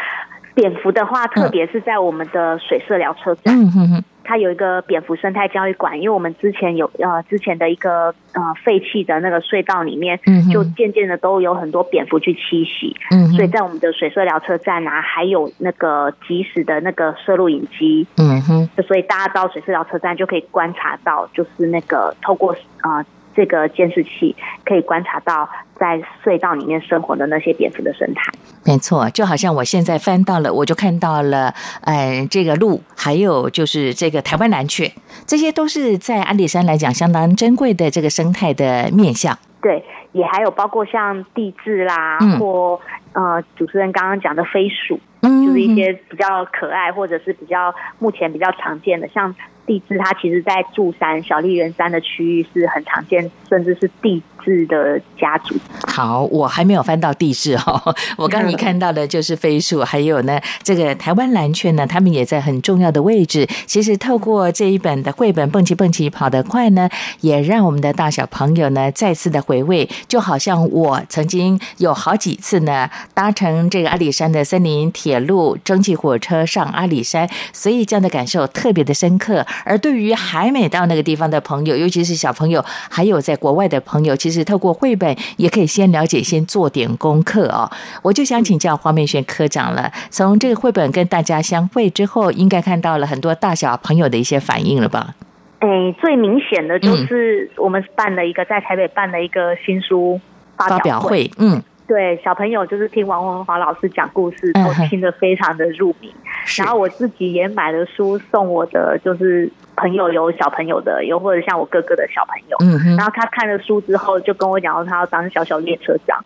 [0.56, 3.54] 蝙蝠的话，特别是在我们的水色疗车站。
[3.54, 4.04] 嗯哼哼。
[4.24, 10.20] 它有一个蝙蝠生态教育馆，因为我们之前有呃之前的一个呃废弃的那个隧道里面，
[10.52, 23.06] 就渐渐的都有很多蝙蝠去栖息，嗯，所以在我们的水色疗车站啊，还有那个即时的那个摄录影机，嗯哼，所以大家到水色疗车站就可以观察到，就是那个透过啊。
[23.36, 28.32] 这个监视器可以观察到在隧道里面生活的那些蝙蝠的生态。
[28.66, 34.92] 没错，就好像我现在翻到了，我就看到了，呃，这个鹿，还有就是这个台湾蓝雀，
[35.26, 39.38] 这些都是在阿里山来讲相当珍贵的这个生态的面相。
[39.62, 42.80] 对，也还有包括像地质啦，或
[43.14, 49.36] 呃，主持人刚刚讲的飞鼠，就是一些比较可爱或者是比较目前比较常见的，像。
[49.66, 55.56] 地质它其实，在柱山、小笠原山的区域是很常见，甚至是地质的家族。
[55.88, 57.82] 好，我还没有翻到地质哈，
[58.18, 63.48] 我刚你看到的就是飞鼠，还有呢，这个台湾蓝雀呢，他们也在很重要的位置。
[63.66, 66.90] 其实透过这一本的绘本《蹦起蹦起跑得快》呢，
[67.22, 79.46] 也让我们的大小朋友呢再次的回味，就好像我曾经有好几次呢搭乘这个阿里山的森林铁路蒸汽火车上阿里山，所以这样的感受特别的深刻。
[79.66, 87.70] 而对于还没到那个地方的朋友，尤其是小朋友，还有在国外的朋友，其实透过绘本也可以先了解，先做点功课哦。
[88.02, 95.14] 我就想请教黄美璇科长了，从这个绘本跟大家相会之后，应该看到了很多大小朋友的一些反应了吧？
[95.60, 95.68] 哎，
[96.00, 100.20] 最明显的就是我们办了一个在台北办了一个新书
[100.58, 101.62] 发表会，嗯。
[101.92, 106.10] 对小朋友，就是听王文华老师讲故事，都听得非常的入迷。
[106.58, 112.56] 然后我自己也买了书送我的，就是朋友有小朋友的，有或者像我哥哥的小朋友。
[112.62, 116.18] 嗯然后他看了书之后，就跟我讲说，他要当小小列车长，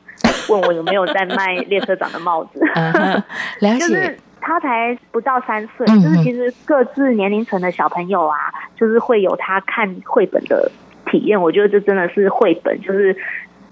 [0.50, 2.60] 问我有没有在卖列车长的帽子。
[3.62, 4.16] 了解。
[4.40, 8.38] 他才不到三岁，就是其实各自年龄层的小朋友啊，
[8.76, 10.72] 就是会有他看绘本的
[11.08, 11.42] 体验。
[11.42, 13.18] 我觉得这真的是绘本，就是。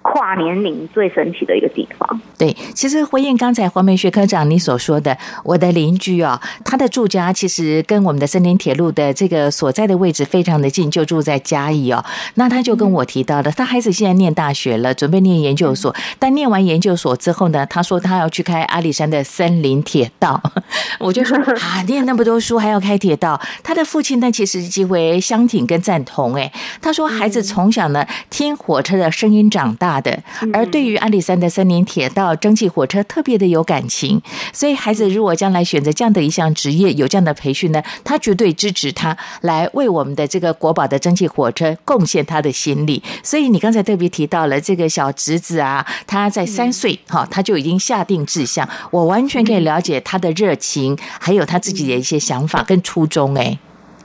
[0.04, 2.22] 跨年龄最神奇的一个地方。
[2.38, 12.04] 对，其实回应刚才黄梅学科长你所说的，我的邻居哦，他的住家其实跟我们的森林铁路的这个所在的位置非常的近，就住在嘉义哦。
[12.36, 15.96] 那他就跟我提到的，他孩子现在念大学了，准备念研究所。
[16.20, 20.42] 但念完研究所之后呢，他说他要去开阿里山的森林铁道。
[21.00, 23.39] 我就说啊，念那么多书还要开铁道？
[23.63, 26.36] 他的父亲呢，其实极为相挺跟赞同。
[26.36, 29.92] 哎，他说孩子从小呢听火车的声音长大。
[30.01, 30.21] 的，
[30.53, 43.01] 而对于阿里山的森林铁道蒸汽火车特别的有感情，所以孩子如果将来选择这样的一项职业，有这样的培训呢，他绝对支持他来为我们的这个国宝的蒸汽火车贡献他的心力。
[43.21, 53.36] 所以你刚才特别提到了这个小侄子啊，他在三岁哈，他就已经下定志向，我完全可以了解他的热情，还有他自己的一些想法跟初衷。
[53.36, 53.58] 哎，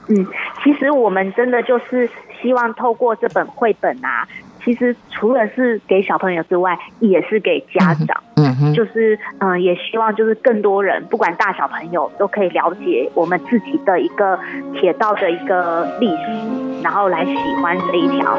[0.07, 0.27] 嗯，
[0.63, 2.09] 其实我们真的就是
[2.41, 4.27] 希望透过这本绘本啊。
[4.69, 8.23] 其实除了是给小朋友之外，也是给家长。
[8.35, 14.37] 嗯哼，就是嗯，也希望就是更多人，不管大小朋友，都可以了解我们自己的一个
[14.75, 18.37] 铁道的一个历史，然后来喜欢这一条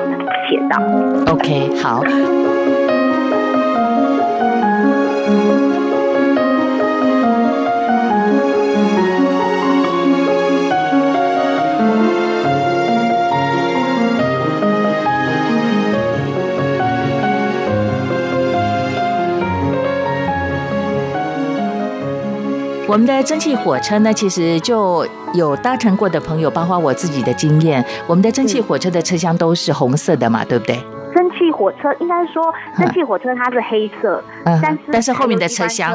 [0.49, 0.81] 铁道。
[1.33, 2.05] OK，好。
[22.91, 27.85] 我们的蒸汽火车呢，其实就有搭乘过的朋友，包括我自己的经验。
[28.09, 30.75] 我们的蒸汽火车的车厢都是红色的嘛，对不对？
[31.15, 35.93] 蒸汽火车应该说，蒸汽火车它是黑色，但是但是后面的车厢，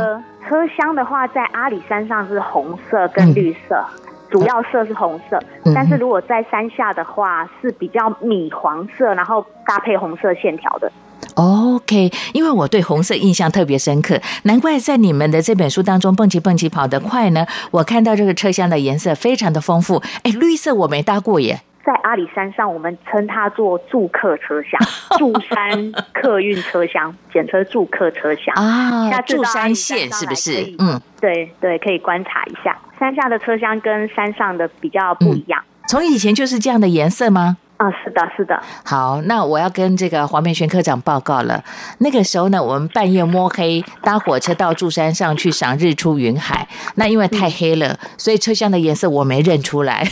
[0.47, 3.83] 车厢的话在阿里山上是红色跟绿色，
[4.29, 5.37] 主要色是红色。
[5.75, 10.89] 但是如果在山下的话，是比较米黄色，然后搭配红色线条的。
[11.33, 17.45] OK，因为我对红色印象特别深刻，难怪在你们的这本书当中，蹦极蹦极跑得快呢。
[17.71, 21.61] 我看到这个车厢的颜色非常的丰富，哎，绿色我没搭过耶。
[21.85, 24.79] 在阿里山上，我们称它做住客车厢，
[25.19, 29.07] 住山客运车厢，简称住客车厢啊。
[29.11, 30.73] 下次驻山线是不是？
[30.79, 35.61] 嗯，对对，可以观察一下山下的车厢跟山上的比较不一样。
[35.87, 37.57] 从以前就是这样的颜色吗？
[37.77, 41.61] 啊、是的，是的，好，那我要跟这个黄明轩科长报告了。
[41.99, 46.67] 那个时候呢，我们半夜摸黑搭火车到柱山上去赏日出云海。
[46.95, 50.07] 那因为太黑了， 所以车厢的颜色我没认出来。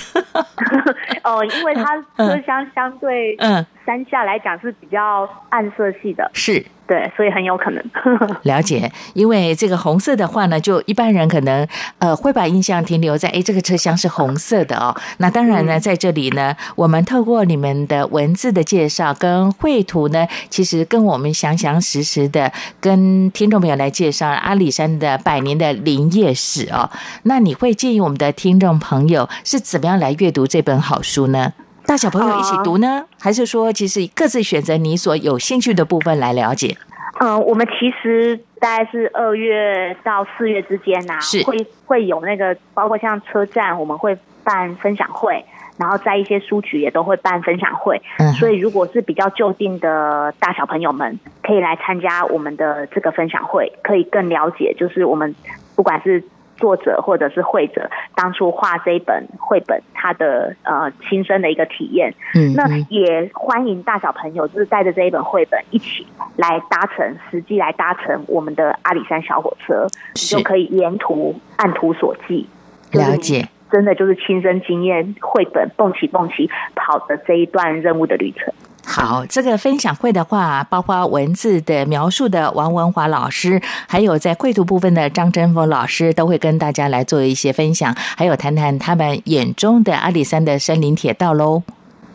[1.23, 7.83] 哦，因为它车厢相对 嗯，山下来讲是比较暗色系的，是对，所以很有可能。
[8.43, 8.91] 了解。
[9.13, 11.65] 因为这个红色的话呢，就一般人可能
[11.99, 14.93] 呃会把印象停留在诶这个车厢是红色的哦。
[15.17, 26.89] 那当然呢，在这里呢，我们透过你们的文字的介绍跟绘图呢，其实跟我们详详实实的跟听众朋友来介绍阿里山的百年的林业史哦。
[27.23, 31.53] 那你会建议我们的听众朋友是怎么样来阅读这本好书呢？
[31.85, 36.75] 大小朋友一起读呢，还是说其实各自选择你所有兴趣的部分来了解？
[37.19, 45.45] 嗯，我们其实大概是二月到四月之间呐、是会会有那个，包括像车站，我们会办分享会，
[45.77, 48.01] 然后在一些书局也都会办分享会。
[48.17, 55.35] 嗯所以如果是比较就近的大小朋友们，可以来参加我们的这个分享会，可以更了解，就是我们
[55.75, 56.23] 不管是
[56.57, 62.13] 作者或者是会者当初画这一本绘本，他的呃亲身的一个体验。
[62.35, 66.05] 嗯那也欢迎大小朋友，就是带着这一本绘本一起
[66.37, 72.45] 来搭乘，实际来搭乘我们的阿里山小火车，你就可以沿途按图索骥，
[72.91, 73.47] 了解。
[73.71, 78.53] 真的就是亲身经验绘本蹦起蹦起跑的这一段任务的旅程。
[78.85, 91.63] 好，这个分享会的话，包括文字的描述的王文华老师，还有在绘图部分的张真峰老师，都会跟大家来做一些分享，还有谈谈他们眼中的阿里山的森林铁道喽。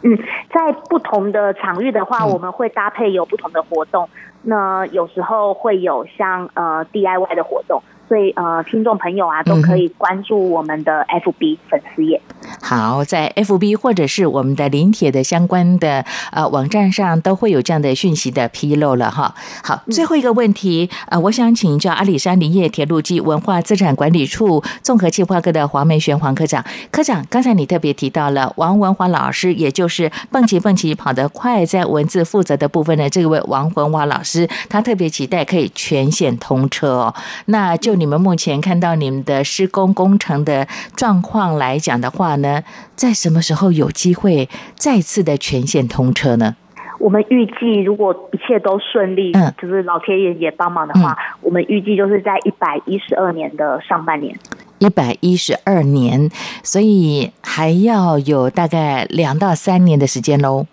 [0.03, 0.17] 嗯，
[0.53, 4.09] 在不同的场域的话，嗯我们会搭配有不同的活动。
[4.43, 12.21] 那有时候会有像呃 DIY 的活动，所以呃听众朋友啊都可以关注我们的 FB 粉丝页。
[12.63, 19.35] 好，在 FB 或者是我们的临帖的相关的呃网站上，都会有这样的讯息的披露了哈。
[19.63, 26.65] 好，最后一个问题，呃，我想请教阿里山林业铁路及文化资产管理处综合计划科的黄梅璇黄科长。
[26.91, 37.15] 科长，刚才你特别提到了王文华老师，也就是蹦极蹦极跑得快，在文字负责的部分的这位王文华老师，他特别期待可以全线通车哦。
[37.47, 42.63] 那就你们目前看到你们的施工工程的状况来讲的话呢，
[42.95, 46.57] 在什么时候有机会再次的全线通车呢？
[46.99, 54.37] 我们预计如果一切都顺利，嗯就是老天爷也帮忙的话，我们预计就是在一百一十二年的上半年。
[54.79, 56.31] 一百一十二年，
[56.63, 60.67] 所以还要有大概两到三年的时间喽。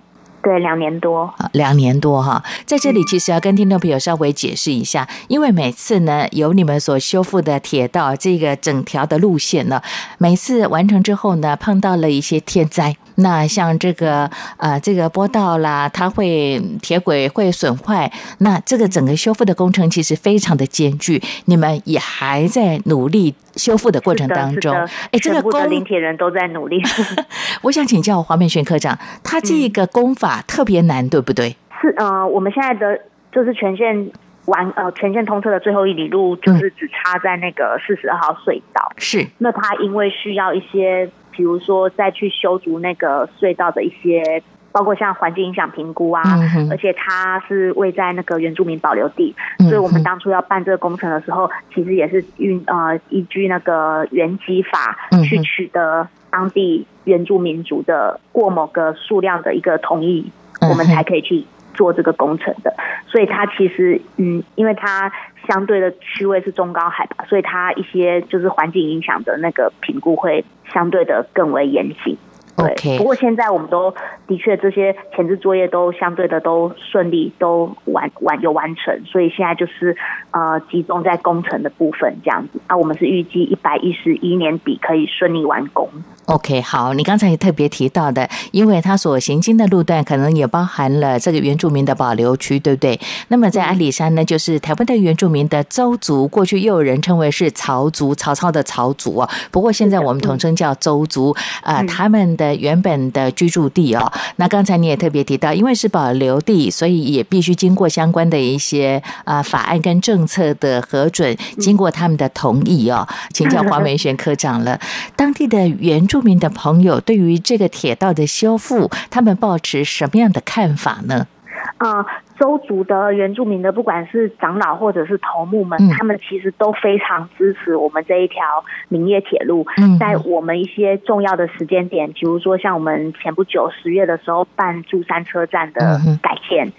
[0.46, 1.34] 对，两年多。
[1.54, 9.82] 两年多哈，在这里其实要跟听众朋友稍微解释一下，因为每次呢有你们所修复的铁道这个整条的路线呢，
[10.20, 12.96] 每次完成之后呢，碰到了一些天灾。
[13.16, 24.74] 那像这个呃这个波道啦，它会铁轨会损坏，那这个整个修复的工程其实非常的艰巨，你们也还在努力修复的过程当中。
[24.74, 26.82] 是的哎，这个全部的工林铁人都在努力。
[27.64, 31.56] 我想请教黄美璇科长，他这个功法特别难，对不对？
[31.82, 33.00] 是呃，我们现在的
[33.32, 34.12] 就是全线
[34.46, 38.92] 完呃全线通车的最后一里路，就是只差在那个四十二号隧道。
[38.98, 46.22] 是，那它因为需要一些，比如说再去修筑那个隧道的一些，包括像环境影响评估啊，
[46.56, 61.46] 嗯而且它是位在那个原住民保留地，嗯所以我们当初要办这个工程的时候，其实也是运呃依据那个原基法去取得当地原住民族的过某个数量的一个同意，嗯我们才可以去
[61.76, 62.74] 做这个工程的。
[63.08, 65.12] 所以它其实嗯，因为它
[65.48, 72.18] 相对的区位是中高海拔，所以它一些就是环境影响的那个评估会相对的更为严谨。
[72.58, 73.94] 对 OK 不过现在我们都
[74.28, 79.98] 的确这些前置作业都相对的都顺利，都完完有完成，所以现在就是
[80.32, 82.62] 呃集中在工程的部分这样子。
[82.68, 85.90] 啊，我们是预计一百一十一年底可以顺利完工。
[86.26, 93.00] OK，好，你刚才也特别提到的，因为它所行经的路段可能也包含了这个原住民的保留区，对不对？
[93.28, 99.30] 那么在阿里山呢，就是台湾的原住民的邹族，过去又有人称为是曹族，曹操的曹族哦。
[99.52, 104.12] 不过现在我们统称叫邹族，啊、嗯他们的原本的居住地哦。
[104.38, 113.08] 那刚才你也特别提到，因为是保留地，所以也必须经过相关的一些啊、法案跟政策的核准，经过他们的同意哦。
[113.32, 114.80] 请教黄梅璇科长了，
[115.16, 121.28] 当地的原住住民的朋友对于这个铁道的修复，他们抱持什么样的看法呢？
[121.76, 122.06] 啊，
[122.40, 129.68] 周族的原住民的，不管是长老或者是头目们，他们其实都非常支持我们这一条林业铁路。
[130.00, 136.72] 在我们一些重要的时间点，比如说像我们前不久十月的时候办珠山车站的改建，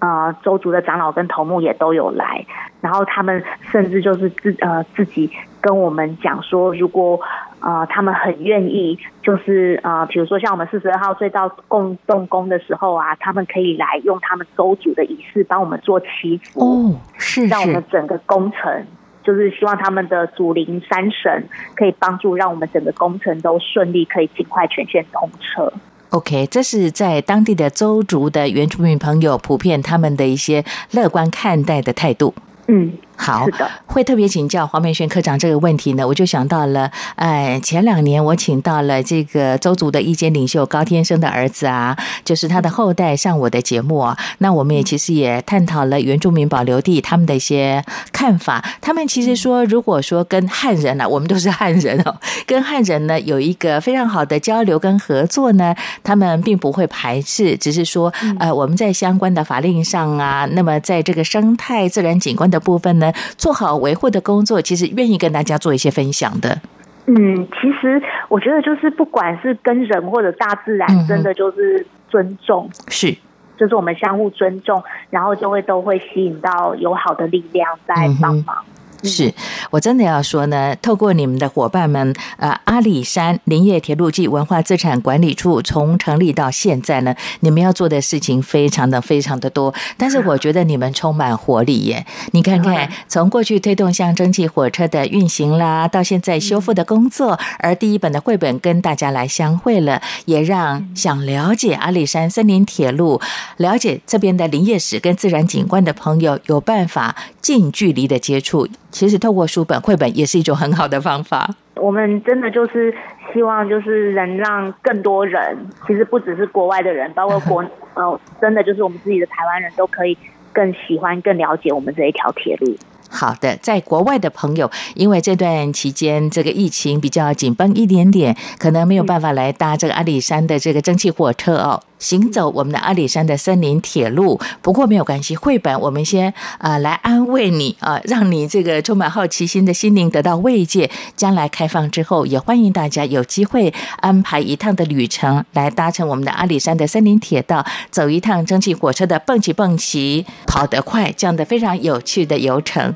[0.00, 2.44] 呃，周族的长老跟头目也都有来，
[2.82, 5.30] 然后他们甚至就是自呃自己
[5.64, 7.18] 跟我们讲说，如果。
[7.66, 18.86] 呃，他们很愿意，就是呃，比如说像我们四十二号隧道共动工的时候啊，他们可以来用他们周主的仪式帮我们做祈福哦，是让我们整个工程，
[19.22, 25.72] 就是希望他们的祖灵山神可以帮助，让我们整个工程都顺利，可以尽快全线通车。
[26.10, 30.62] OK，这是在当地的周族的原住民朋友普遍他们的一些
[30.92, 32.34] 乐观看待的态度。
[32.68, 32.92] 嗯。
[33.16, 33.46] 好，
[33.86, 52.14] 会特别请教黄美轩科长这个问题呢，我就想到了，哎，前两年我请到了这个周族的意见领袖高天生的儿子啊，就是他的后代上我的节目啊，那我们也其实也探讨了原住民保留地他们的一些看法，他们其实说，如果说跟汉人呢，我们都是汉人哦，
[52.46, 63.03] 跟汉人呢有一个非常好的交流跟合作呢，他们并不会排斥，只是说，呃，我们在相关的法令上啊，那么在这个生态自然景观的部分呢。
[63.36, 66.60] 做好维护的工作，其实愿意跟大家做一些分享的。
[67.06, 73.14] 嗯，其实我觉得就是不管是跟人或者大自然，真的就是尊重，是，
[73.58, 78.64] 就是我们相互尊重，然后就会都会吸引到有好的力量在帮忙。
[79.04, 79.32] 是
[79.70, 92.06] 我真的要说呢，透过你们的伙伴们，呃，阿里山林业铁路暨文化资产管理处从成立到现在呢，你们要做的事情非常的非常的多，但是我觉得你们充满活力耶！
[92.32, 103.20] 你看看，从过去推动像蒸汽火车的运行啦，到现在修复的工作，而第一本的绘本跟大家来相会了，也让想了解阿里山森林铁路、
[103.58, 108.68] 了解这边的林业史跟自然景观的朋友有办法近距离的接触。
[108.94, 111.50] 其实透过书本、绘本也是一种很好的方法。
[111.74, 112.94] 我们真的就是
[113.32, 117.64] 希望，就是能让更多人，其实不只是国外的人，包括国
[117.94, 120.16] 呃，真的就是我们自己的台湾人都可以
[120.52, 122.76] 更喜欢、更了解我们这一条铁路。
[123.14, 131.80] 好的，在国外的朋友，因为这段期间这个疫情比较紧绷一点点，可能没有办法来搭这个阿里山的这个蒸汽火车哦。
[132.00, 135.34] 行走我们的阿里山的森林铁路，不过没有关系。
[135.34, 140.90] 绘本我们先啊来安慰你啊，让你这个充满好奇心的心灵得到慰藉。
[141.16, 152.94] 将来开放之后，也欢迎大家有机会安排一趟的旅程，来搭乘我们的阿里山的森林铁道，走一趟蒸汽火车的蹦起蹦起跑得快这样的非常有趣的游程。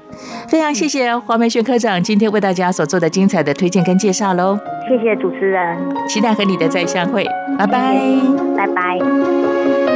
[0.49, 4.59] 非常谢谢黄梅轩科长今天为大家所做的精彩的推荐跟介绍喽。
[4.89, 5.77] 谢谢主持人，
[6.09, 7.25] 期待和你的再相会。
[7.59, 7.97] 拜拜，
[8.57, 9.88] 拜拜。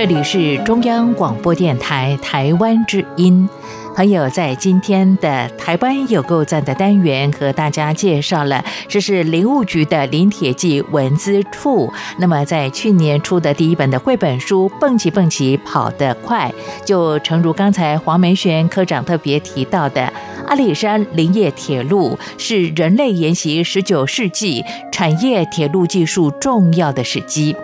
[0.00, 3.46] 这里是中央广播电台台湾之音。
[3.94, 11.92] 朋友在今天的台湾有够赞的单元和大家介绍了，这是林务局的林铁记文资处。
[12.18, 16.50] 那么在去年出的第一本的绘本书《蹦起蹦起跑得快》，
[16.86, 20.10] 就诚如刚才黄梅璇科长特别提到的，
[20.46, 27.54] 阿里山林业铁路是人类沿袭十九世纪产业铁路技术重要的时机。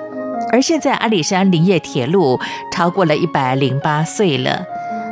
[0.57, 2.41] 而现在阿里山林业铁路
[2.73, 4.65] 超过了一百零八岁了。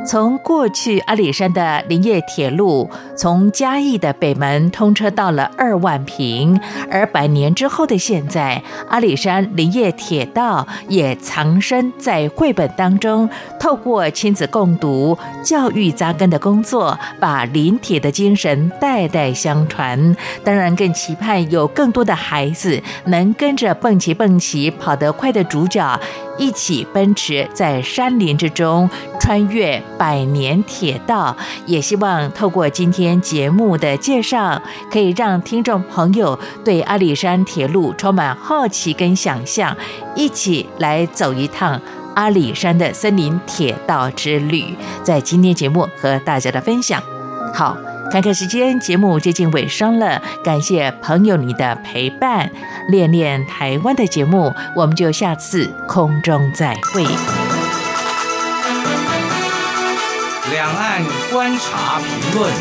[0.05, 2.87] 从过去阿里山的林业铁路，
[3.17, 6.59] 从嘉义的北门通车到了二万坪，
[6.91, 13.27] 而百年之后的现在，阿里山林业铁道也藏身在绘本当中，
[13.59, 20.15] 透过亲子共读、教育扎根的工作，把林铁的精神代代相传。
[20.43, 25.99] 当然，更期盼有更多的孩子能跟着蹦起蹦起跑得快的主角。
[26.37, 31.35] 一起奔驰在山林之中，穿越百年铁道。
[31.65, 34.61] 也希望透过今天节目的介绍，
[34.91, 39.75] 可以让听众朋友对阿里山铁路充满好奇跟想象，
[40.15, 41.79] 一起来走一趟
[42.15, 44.75] 阿里山的森林铁道之旅。
[45.03, 47.01] 在今天节目和大家的分享，
[47.53, 47.94] 好。
[48.11, 50.21] 看看时间，节目接近尾声了。
[50.43, 52.49] 感谢朋友你的陪伴，
[52.89, 57.03] 恋恋台湾的节目，我们就下次空中再会。
[60.51, 62.53] 两岸观察评论。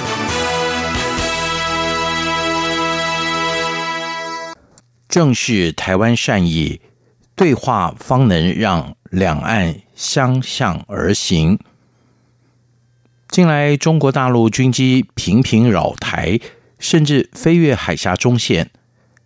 [5.09, 6.81] 正是台湾善意
[7.37, 11.57] 对话，方能让两岸相向而行。
[13.35, 16.39] 近来，中国大陆军机频频扰台，
[16.79, 18.71] 甚至飞越海峡中线，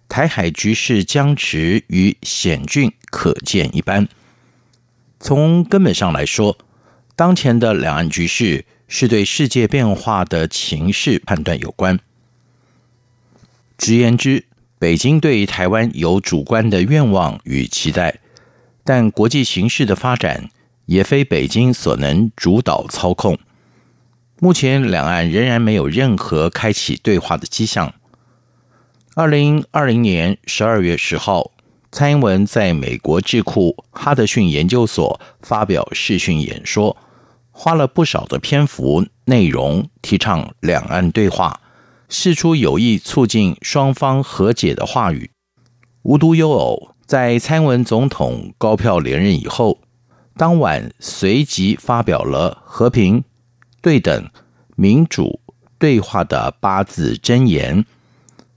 [0.09, 4.09] 台海局势僵持与险峻可见一斑。
[5.21, 6.57] 从根本上来说，
[7.15, 12.01] 当前的两岸局势是对世界变化的情势判断有关。
[13.77, 14.47] 直言之，
[14.79, 18.21] 北京对台湾有主观的愿望与期待，
[18.83, 20.49] 但国际形势的发展
[20.87, 23.39] 也非北京所能主导操控。
[24.41, 27.93] 目前两岸仍然没有任何开启对话的迹象。
[29.17, 31.51] 二零二零年十二月十号，
[31.91, 36.97] 蔡英文在美国智库哈德逊研究所发表视讯演说，
[37.51, 41.61] 花了不少的篇幅内容提倡两岸对话，
[42.09, 45.33] 释出有意促进双方和解的话语。
[46.03, 49.81] 无独有偶，在蔡英文总统高票连任以后，
[50.37, 53.25] 当晚随即发表了和平。
[53.81, 54.31] 对等、
[54.77, 55.41] 民主、
[55.79, 57.85] 对话的八字真言。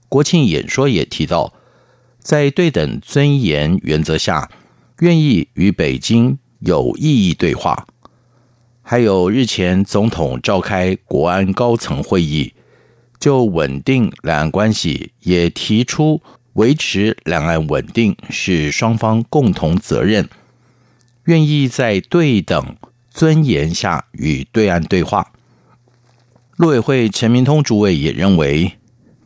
[0.08, 1.54] 国庆演说也提到，
[2.18, 4.50] 在对等尊严原则下，
[4.98, 7.86] 愿意与北京有意义对话。
[8.82, 12.52] 还有日前总统召开国安高层会议，
[13.18, 16.20] 就稳定两岸关系，也提出
[16.54, 20.28] 维持两岸稳定是双方共同责任，
[21.24, 22.76] 愿意在对等。
[23.12, 25.32] 尊严下与对岸对话。
[26.56, 28.72] 陆委会陈明通主委也认为，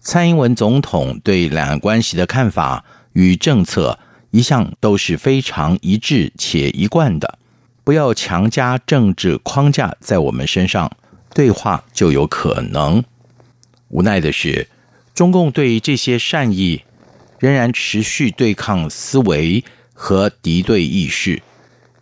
[0.01, 3.99] 蔡英文总统对两岸关系的看法与政策
[4.31, 7.39] 一向都是非常一致且一贯的，
[7.85, 10.91] 不要强加政治框架在我们身上，
[11.35, 13.05] 对话就有可能。
[13.89, 14.69] 无奈的是，
[15.15, 16.83] 中共对这些善意
[17.39, 19.63] 仍然持续对抗思维
[19.93, 21.43] 和敌对意识。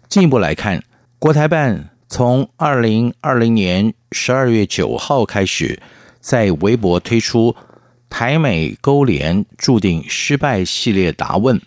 [0.08, 0.82] 进一步来看。
[1.24, 5.80] 国台办从二零二零年十二月九号开始，
[6.20, 7.56] 在微博推出
[8.10, 11.58] “台美勾连注定失败”系列答问，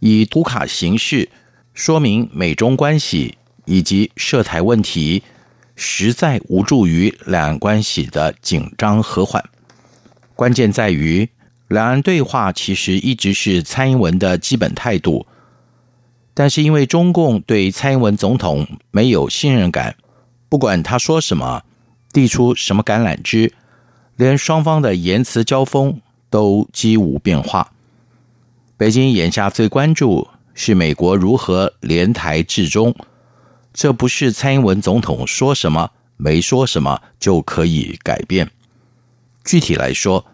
[0.00, 1.30] 以图卡形式
[1.72, 5.22] 说明美中关系以及涉台问题
[5.74, 9.42] 实在无助于两岸关系的紧张和缓。
[10.36, 11.26] 关键在于，
[11.68, 15.26] 两岸对话其实一直是蔡英文的基本态度。
[16.34, 19.96] 但是因为中共对蔡英文总统没有信任感，
[20.48, 21.62] 不管他说什么，
[22.12, 23.52] 递出什么橄榄枝，
[24.16, 27.72] 连双方的言辞交锋都几无变化。
[28.76, 32.94] 北京眼下最关注是美国如何联台制中，
[33.72, 38.50] 这不是蔡英文总统说什么没说什么就可以改变。
[39.44, 40.24] 具体来说，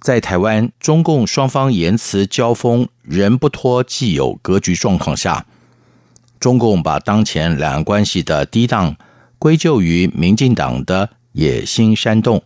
[0.00, 5.44] 在台湾，中共双方言辞交锋仍不脱既有格局状况下，
[6.38, 8.96] 中共把当前两岸关系的低档
[9.38, 12.42] 归咎于民进党的野心煽动，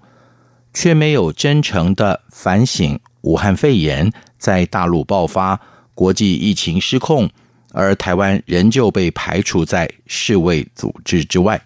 [0.73, 5.61] 却没有真诚的反省武汉肺炎在大陆爆发、
[5.95, 7.31] 国际疫情失控，
[7.71, 11.63] 而台湾仍旧被排除在世卫组织之外。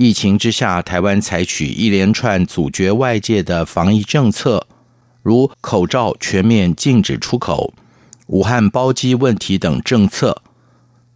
[0.00, 4.64] 疫情之下，台湾采取一连串阻绝外界的防疫政策，
[5.24, 7.74] 如口罩全面禁止出口、
[8.28, 10.40] 武汉包机问题等政策，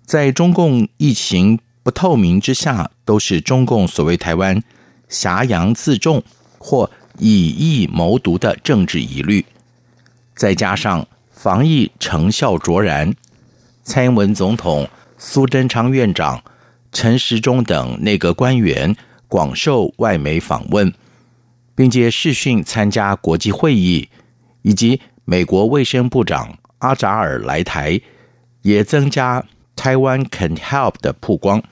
[0.05, 4.61] 在中共疫情不透明之下，都是中共所谓台湾
[5.09, 6.21] 挟洋自重
[6.59, 9.47] 或以疫谋独的政治疑虑。
[10.35, 13.15] 再加上防疫成效卓然，
[13.85, 16.43] 蔡英文总统、苏贞昌院长。
[16.93, 18.95] 陈时中等内阁官员
[19.27, 20.93] 广受外媒访问，
[21.75, 24.09] 并借视讯参加国际会议，
[24.61, 27.99] 以及美国卫生部长阿扎尔来台，
[28.61, 29.43] 也增加
[29.75, 31.63] 台湾 Can Help 的曝光。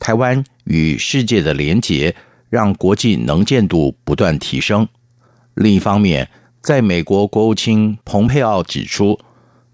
[0.00, 2.16] 台湾与世界的连结，
[2.48, 4.88] 让国际能见度不断提升。
[5.54, 6.28] 另一方面，
[6.60, 9.20] 在美国国务卿蓬佩奥指出，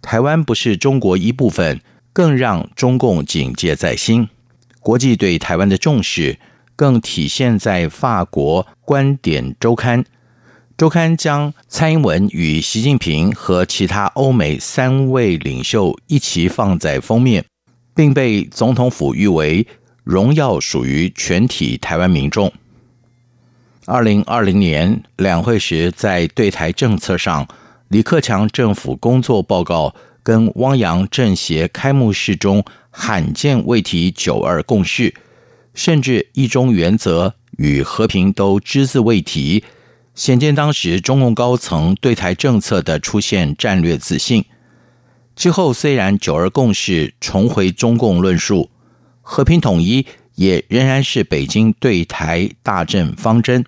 [0.03, 1.81] 台湾不是中国一部分，
[2.13, 4.29] 更让中共警戒在心。
[4.87, 6.39] 国际对台湾的重视，
[6.77, 10.05] 更体现在法国《观点周刊》
[10.79, 17.45] 周刊将蔡英文与习近平和其他欧美三位领袖一起放在封面，
[17.97, 19.67] 并被总统府誉为
[20.05, 22.53] 荣耀属于全体台湾民众。
[23.87, 27.49] 二零二零年两会时，在对台政策上，
[27.89, 29.93] 李克强政府工作报告
[30.27, 32.65] 跟汪洋政协开幕式中。
[32.99, 35.15] 罕见未提“九二共识”，
[35.75, 39.63] 甚至“一中原则”与和平都只字未提，
[40.15, 44.43] 显见当时中共高层对台政策的出现战略自信。
[45.37, 48.71] 之后虽然九二共识重回中共论述，
[49.21, 50.07] 和平统一
[50.37, 53.63] 也仍然是北京对台大政方针，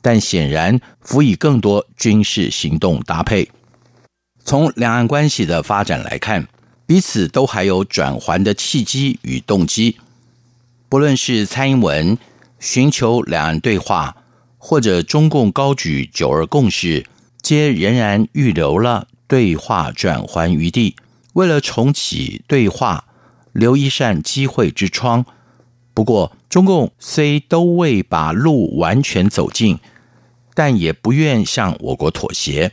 [0.00, 3.50] 但显然辅以更多军事行动搭配。
[4.50, 6.48] 从两岸关系的发展来看，
[6.84, 9.98] 彼此都还有转圜的契机与动机。
[10.88, 12.18] 不论是蔡英文
[12.58, 14.16] 寻求两岸对话，
[14.58, 17.06] 或者中共高举九二共识，
[17.40, 20.96] 皆仍然预留了对话转圜余地。
[21.34, 23.04] 为了重启对话，
[23.52, 25.24] 留一扇机会之窗。
[25.94, 29.78] 不过，中共虽都未把路完全走尽，
[30.54, 32.72] 但也不愿向我国妥协。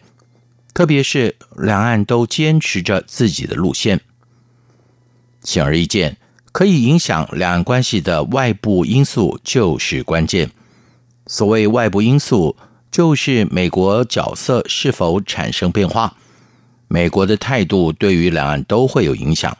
[0.77, 3.99] 特别是两岸都坚持着自己的路线。
[5.43, 6.17] 显而易见，
[6.51, 10.51] 可以影响两岸关系的外部因素就是关键。
[11.25, 12.55] 所谓外部因素，
[12.91, 16.15] 就是美国角色是否产生变化。
[16.87, 19.57] 美国的态度对于两岸都会有影响，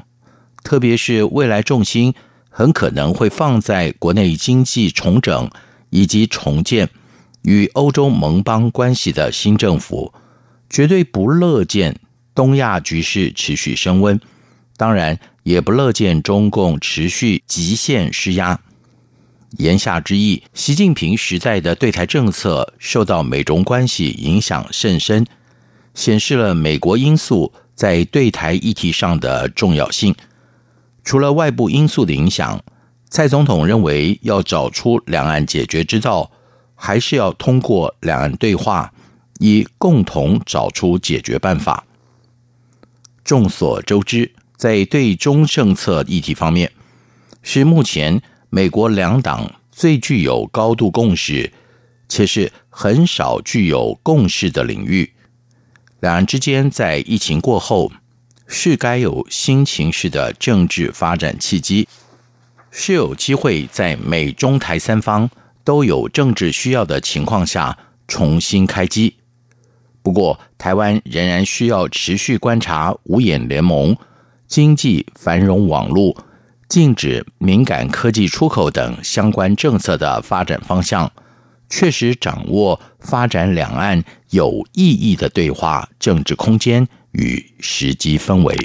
[0.63, 2.13] 特别是未来重心
[2.51, 5.49] 很可能会放在国内经济重整
[5.89, 6.87] 以及重建
[7.41, 10.13] 与欧洲盟邦关系的新政府，
[10.69, 11.99] 绝对不乐见
[12.35, 14.19] 东亚局势持续升温，
[14.75, 18.59] 当然也不乐见中共持续极限施压。
[19.57, 25.25] 言下之意，习近平时代的对台政策受到美中关系影响甚深。
[25.93, 30.13] 显示了美国因素在对台议题上的重要性。
[31.03, 32.61] 除了外部因素的影响，
[33.09, 36.29] 蔡总统认为要找出两岸解决之道，
[36.75, 38.93] 还是要通过两岸对话，
[39.39, 41.85] 以共同找出解决办法。
[43.23, 46.71] 众所周知，在对中政策议题方面，
[47.43, 51.51] 是目前美国两党最具有高度共识，
[52.07, 55.13] 且是很少具有共识的领域。
[55.99, 57.91] 两人之间在疫情过后，
[58.47, 61.87] 是该有新形势的政治发展契机，
[62.71, 65.29] 是有机会在美中台三方
[65.63, 67.77] 都有政治需要的情况下
[68.07, 69.15] 重新开机。
[70.07, 73.93] 不过，台湾仍然需要持续观察五眼联盟、
[74.47, 76.15] 经济繁荣网络、
[76.69, 81.11] 禁止敏感科技出口等相关政策的发展方向。
[81.69, 88.55] 确实掌握发展两岸有意义的对话政治空间与时机氛围。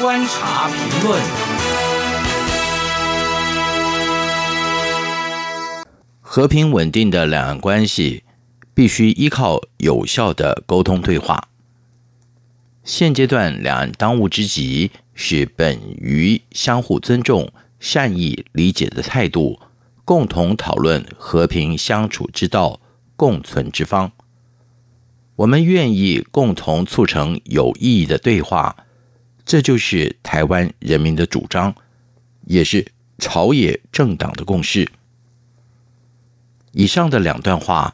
[0.00, 1.20] 观察评论，
[6.22, 8.24] 和平稳定的两岸关系
[8.72, 11.48] 必须依靠有效的沟通对话。
[12.82, 19.60] 现阶段两岸当务之急是本于相互尊重、善意理解的态度，
[20.06, 22.80] 共同讨论和平相处之道、
[23.16, 24.10] 共存之方。
[25.36, 28.74] 我们愿意共同促成有意义的对话。
[29.50, 31.74] 这就是台湾人民的主张，
[32.46, 32.86] 也是
[33.18, 34.88] 朝野政党的共识。
[36.70, 37.92] 以上的两段话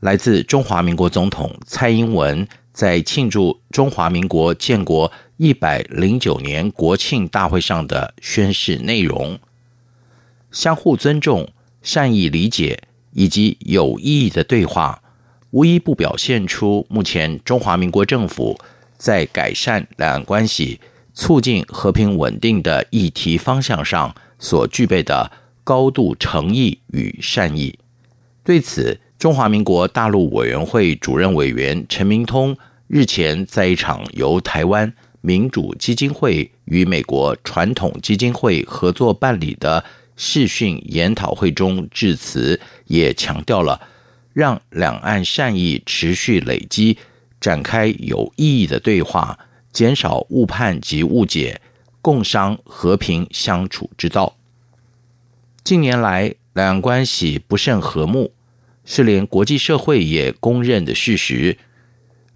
[0.00, 9.38] 来自中华民国总统蔡英文在庆祝中华民国建国一百零九年国庆大会上的宣誓内容。
[10.50, 11.48] 相互尊重、
[11.80, 12.82] 善意理解
[13.12, 15.00] 以及有意义的对话，
[15.52, 18.58] 无一不表现出目前中华民国政府。
[18.98, 20.78] 在改善两岸关系、
[21.14, 25.30] 促进和平稳定的议题方向上所具备的
[25.64, 27.78] 高度诚意与善意。
[28.44, 39.84] 对此，中华民国大陆委员会主任委员陈明通日前在一场由台湾民主基金会与美国传统基金会合作办理的
[40.16, 43.80] 视讯研讨会中致辞，也强调了
[44.32, 46.96] 让两岸善意持续累积。
[47.40, 49.38] 展开有意义的对话，
[49.72, 51.60] 减少误判及误解，
[52.02, 54.36] 共商和平相处之道。
[55.62, 58.32] 近年来，两岸关系不甚和睦，
[58.84, 61.58] 是连国际社会也公认的事实。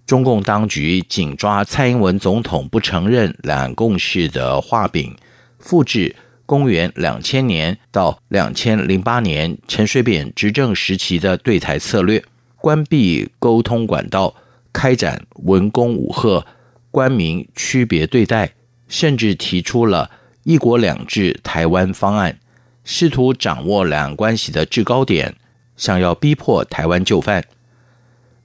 [0.05, 5.15] 中共当局紧抓蔡英文总统不承认两岸共识的画饼，
[5.59, 12.23] 复制公元两千年到两千零八年陈水扁执政时期的对台策略，
[12.57, 14.35] 关闭沟通管道。
[14.73, 16.45] 开展文攻武赫、
[16.91, 18.53] 官民区别对待，
[18.87, 20.11] 甚至提出了
[20.43, 22.39] 一国两制台湾方案，
[22.83, 25.35] 试图掌握两岸关系的制高点，
[25.77, 27.45] 想要逼迫台湾就范。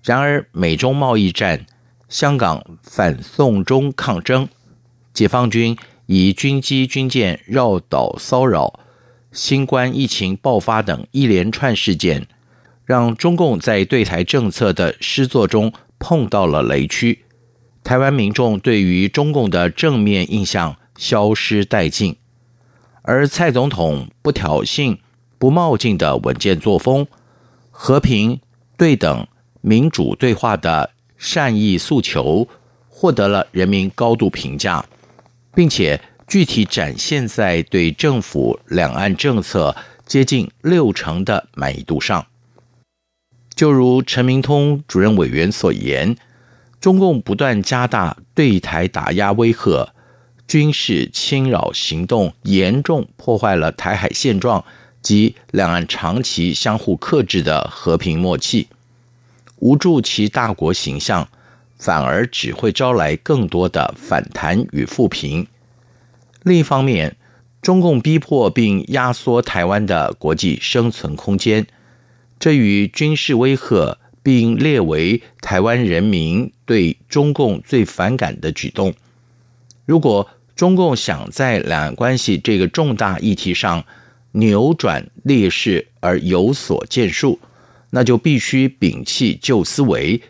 [0.04, 1.66] 然而，美中贸易战、
[2.08, 4.48] 香港反送中抗争、
[5.12, 5.76] 解放军
[6.06, 8.78] 以军机军舰绕岛骚扰、
[9.32, 12.26] 新冠疫情爆发等一连串事件，
[12.84, 17.24] 让中共在对台政策的施作中碰到了雷区，
[17.82, 22.16] 台湾民众对于中共的正面印象消失殆尽，
[23.02, 24.98] 而蔡总统不挑衅、
[25.38, 27.06] 不冒进的稳健作风、
[27.70, 28.40] 和平
[28.76, 29.26] 对等。
[29.60, 32.46] 民主对话的善意诉求
[32.88, 34.86] 获得了人民高度评价，
[35.52, 39.74] 并且具体展现在对政府两岸政策
[40.06, 42.24] 接近六成的满意度上。
[43.58, 46.16] 就如陈明通主任委员所言，
[46.80, 49.92] 中共不断加大对台打压威吓，
[50.46, 54.64] 军事侵扰行动严重破坏了台海现状
[55.02, 58.68] 及两岸长期相互克制的和平默契。
[59.58, 61.26] 无助其大国形象，
[61.76, 65.48] 反而只会招来更多的反弹与负评。
[66.44, 67.16] 另一方面，
[67.60, 71.66] 中共逼迫并压缩台湾的国际生存空间，
[72.38, 78.94] 这与军事威吓并列为台湾人民对中共最反感的举动。
[79.86, 83.84] 如果中共想在两岸关系这个重大议题上
[84.32, 87.38] 扭转劣势而有所建树，
[87.90, 90.20] 那就必须摒弃旧思维，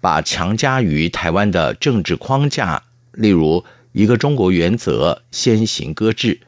[0.00, 2.82] 把强加于台湾的政治框架，
[3.12, 6.40] 例如一个中国原则先行搁置，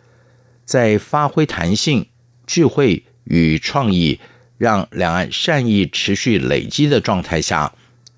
[0.65, 2.07] 在发挥弹性、
[2.47, 4.21] 智慧与创意，
[4.61, 7.73] 让两岸善意持续累积的状态下，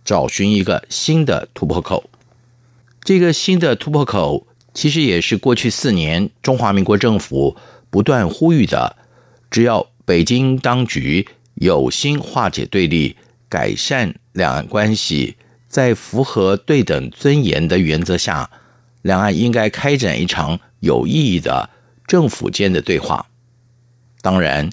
[0.05, 2.11] 找寻一个新的突破口。
[3.05, 7.57] 这个新的突破口，其实也是过去四年中华民国政府
[7.91, 8.97] 不断呼吁的，
[9.53, 11.29] 只要北京当局。
[11.57, 13.15] 有心化解对立、
[13.49, 15.37] 改善两岸关系，
[15.69, 18.51] 在符合对等尊严的原则下，
[19.03, 21.69] 两岸应该开展一场有意义的
[22.07, 23.27] 政府间的对话。
[24.23, 24.71] 当然，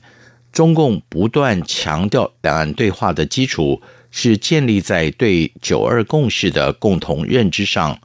[0.51, 3.81] 中共不断强调两岸对话的基础
[4.11, 7.99] 是建立在对“九二共识”的共同认知上。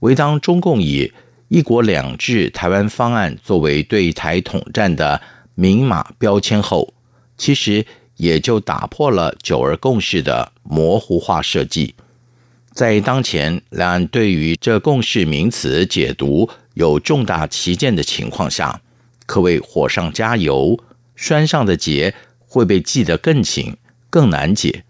[0.00, 1.12] 唯当中共以
[1.48, 5.20] “一国两制”台湾方案作为对台统战的
[5.54, 6.92] 明码标签后，
[7.36, 7.84] 其实
[8.16, 11.94] 也就打破了九二共识的模糊化设计，
[12.72, 18.80] 在当前两岸对于这共识名词解读有重大旗舰的情况下，
[19.26, 20.78] 可谓火上加油，
[21.22, 23.76] 栓上的结会被系得更紧、
[24.10, 24.84] 更难解。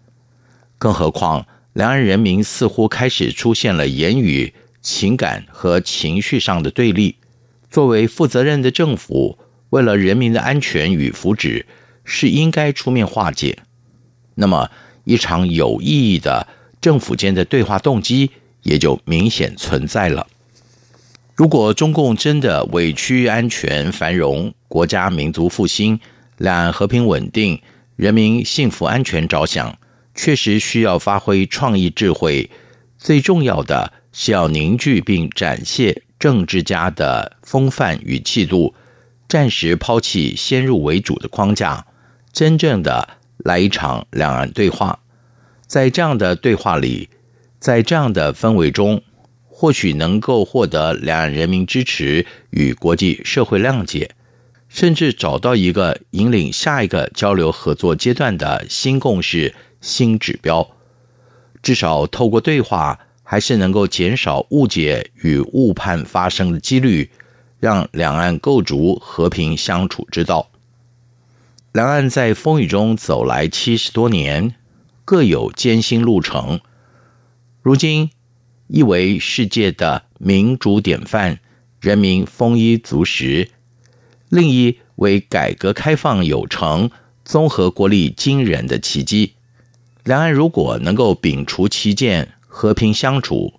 [0.79, 7.15] 更何况，两岸人民似乎开始出现了言语、情感和情绪上的对立。
[7.69, 9.37] 作为负责任的政府，
[9.69, 11.63] 为了人民的安全与福祉。
[12.05, 13.59] 是应该出面化解，
[14.35, 14.69] 那么
[15.05, 16.45] 一场有意义的
[16.81, 18.29] 政府间的对话动机
[18.63, 20.27] 也就明显存在了。
[21.33, 25.97] 如果中共真的委屈安全繁荣、国家民族复兴、
[26.37, 27.61] 两岸和平稳定、
[27.95, 29.77] 人民幸福安全着想，
[30.15, 32.49] 确实需要发挥创意智慧。
[32.97, 38.73] 最重要的是要凝聚并展现政治家的风范与气度，
[39.27, 41.85] 暂时抛弃先入为主的框架。
[42.31, 44.99] 真正的来一场两岸对话，
[45.67, 47.09] 在这样的对话里，
[47.59, 49.03] 在这样的氛围中，
[49.47, 54.11] 或许能够获得两岸人民支持与国际社会谅解，
[54.73, 60.67] 甚至找到一个引领下一个交流合作阶段的新共识、新指标。
[61.61, 67.11] 至少透过对话，还是能够减少误解与误判发生的几率，
[67.59, 70.49] 让两岸构筑和平相处之道。
[71.71, 74.55] 两岸在风雨中走来七十多年，
[75.05, 76.59] 各有艰辛路程。
[77.61, 78.09] 如今，
[78.65, 81.37] 亦为世界的民主典范，
[81.79, 83.49] 人民丰衣足食；
[84.33, 86.89] 另一为改革开放有成、
[87.23, 89.33] 综合国力惊人的奇迹。
[90.03, 93.53] 两岸如果能够摒除歧见，和平相处，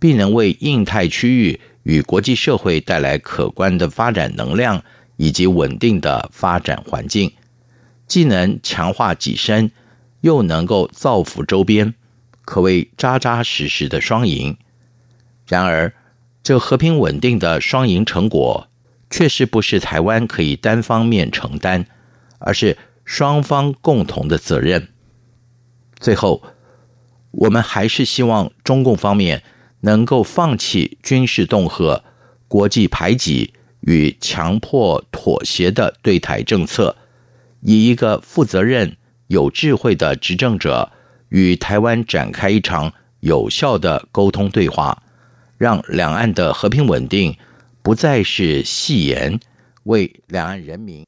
[0.00, 4.82] 必能为印太区域与国际社会带来可观的发展能量
[5.16, 7.30] 以及稳定的发展环境。
[8.08, 9.70] 既能强化己身，
[10.22, 11.94] 又能够造福周边，
[12.44, 14.56] 可谓扎扎实实的双赢。
[15.46, 15.94] 然而，
[16.42, 18.66] 这和平稳定的双赢成果，
[19.16, 21.86] 确实不是台湾可以单方面承担，
[22.38, 24.88] 而是双方共同的责任。
[25.98, 26.42] 最后，
[27.30, 29.42] 我们还是希望中共方面
[29.80, 32.04] 能够放弃军事恫吓、
[32.46, 36.94] 国际排挤与强迫妥协的对台政策，
[37.62, 38.98] 以一个负责任、
[39.28, 40.92] 有智慧的执政者
[41.30, 45.02] 与台湾展开一场有效的沟通对话，
[45.56, 47.34] 让两岸的和平稳定
[47.86, 49.38] 不再是戏言，
[49.84, 51.06] 为两岸人民。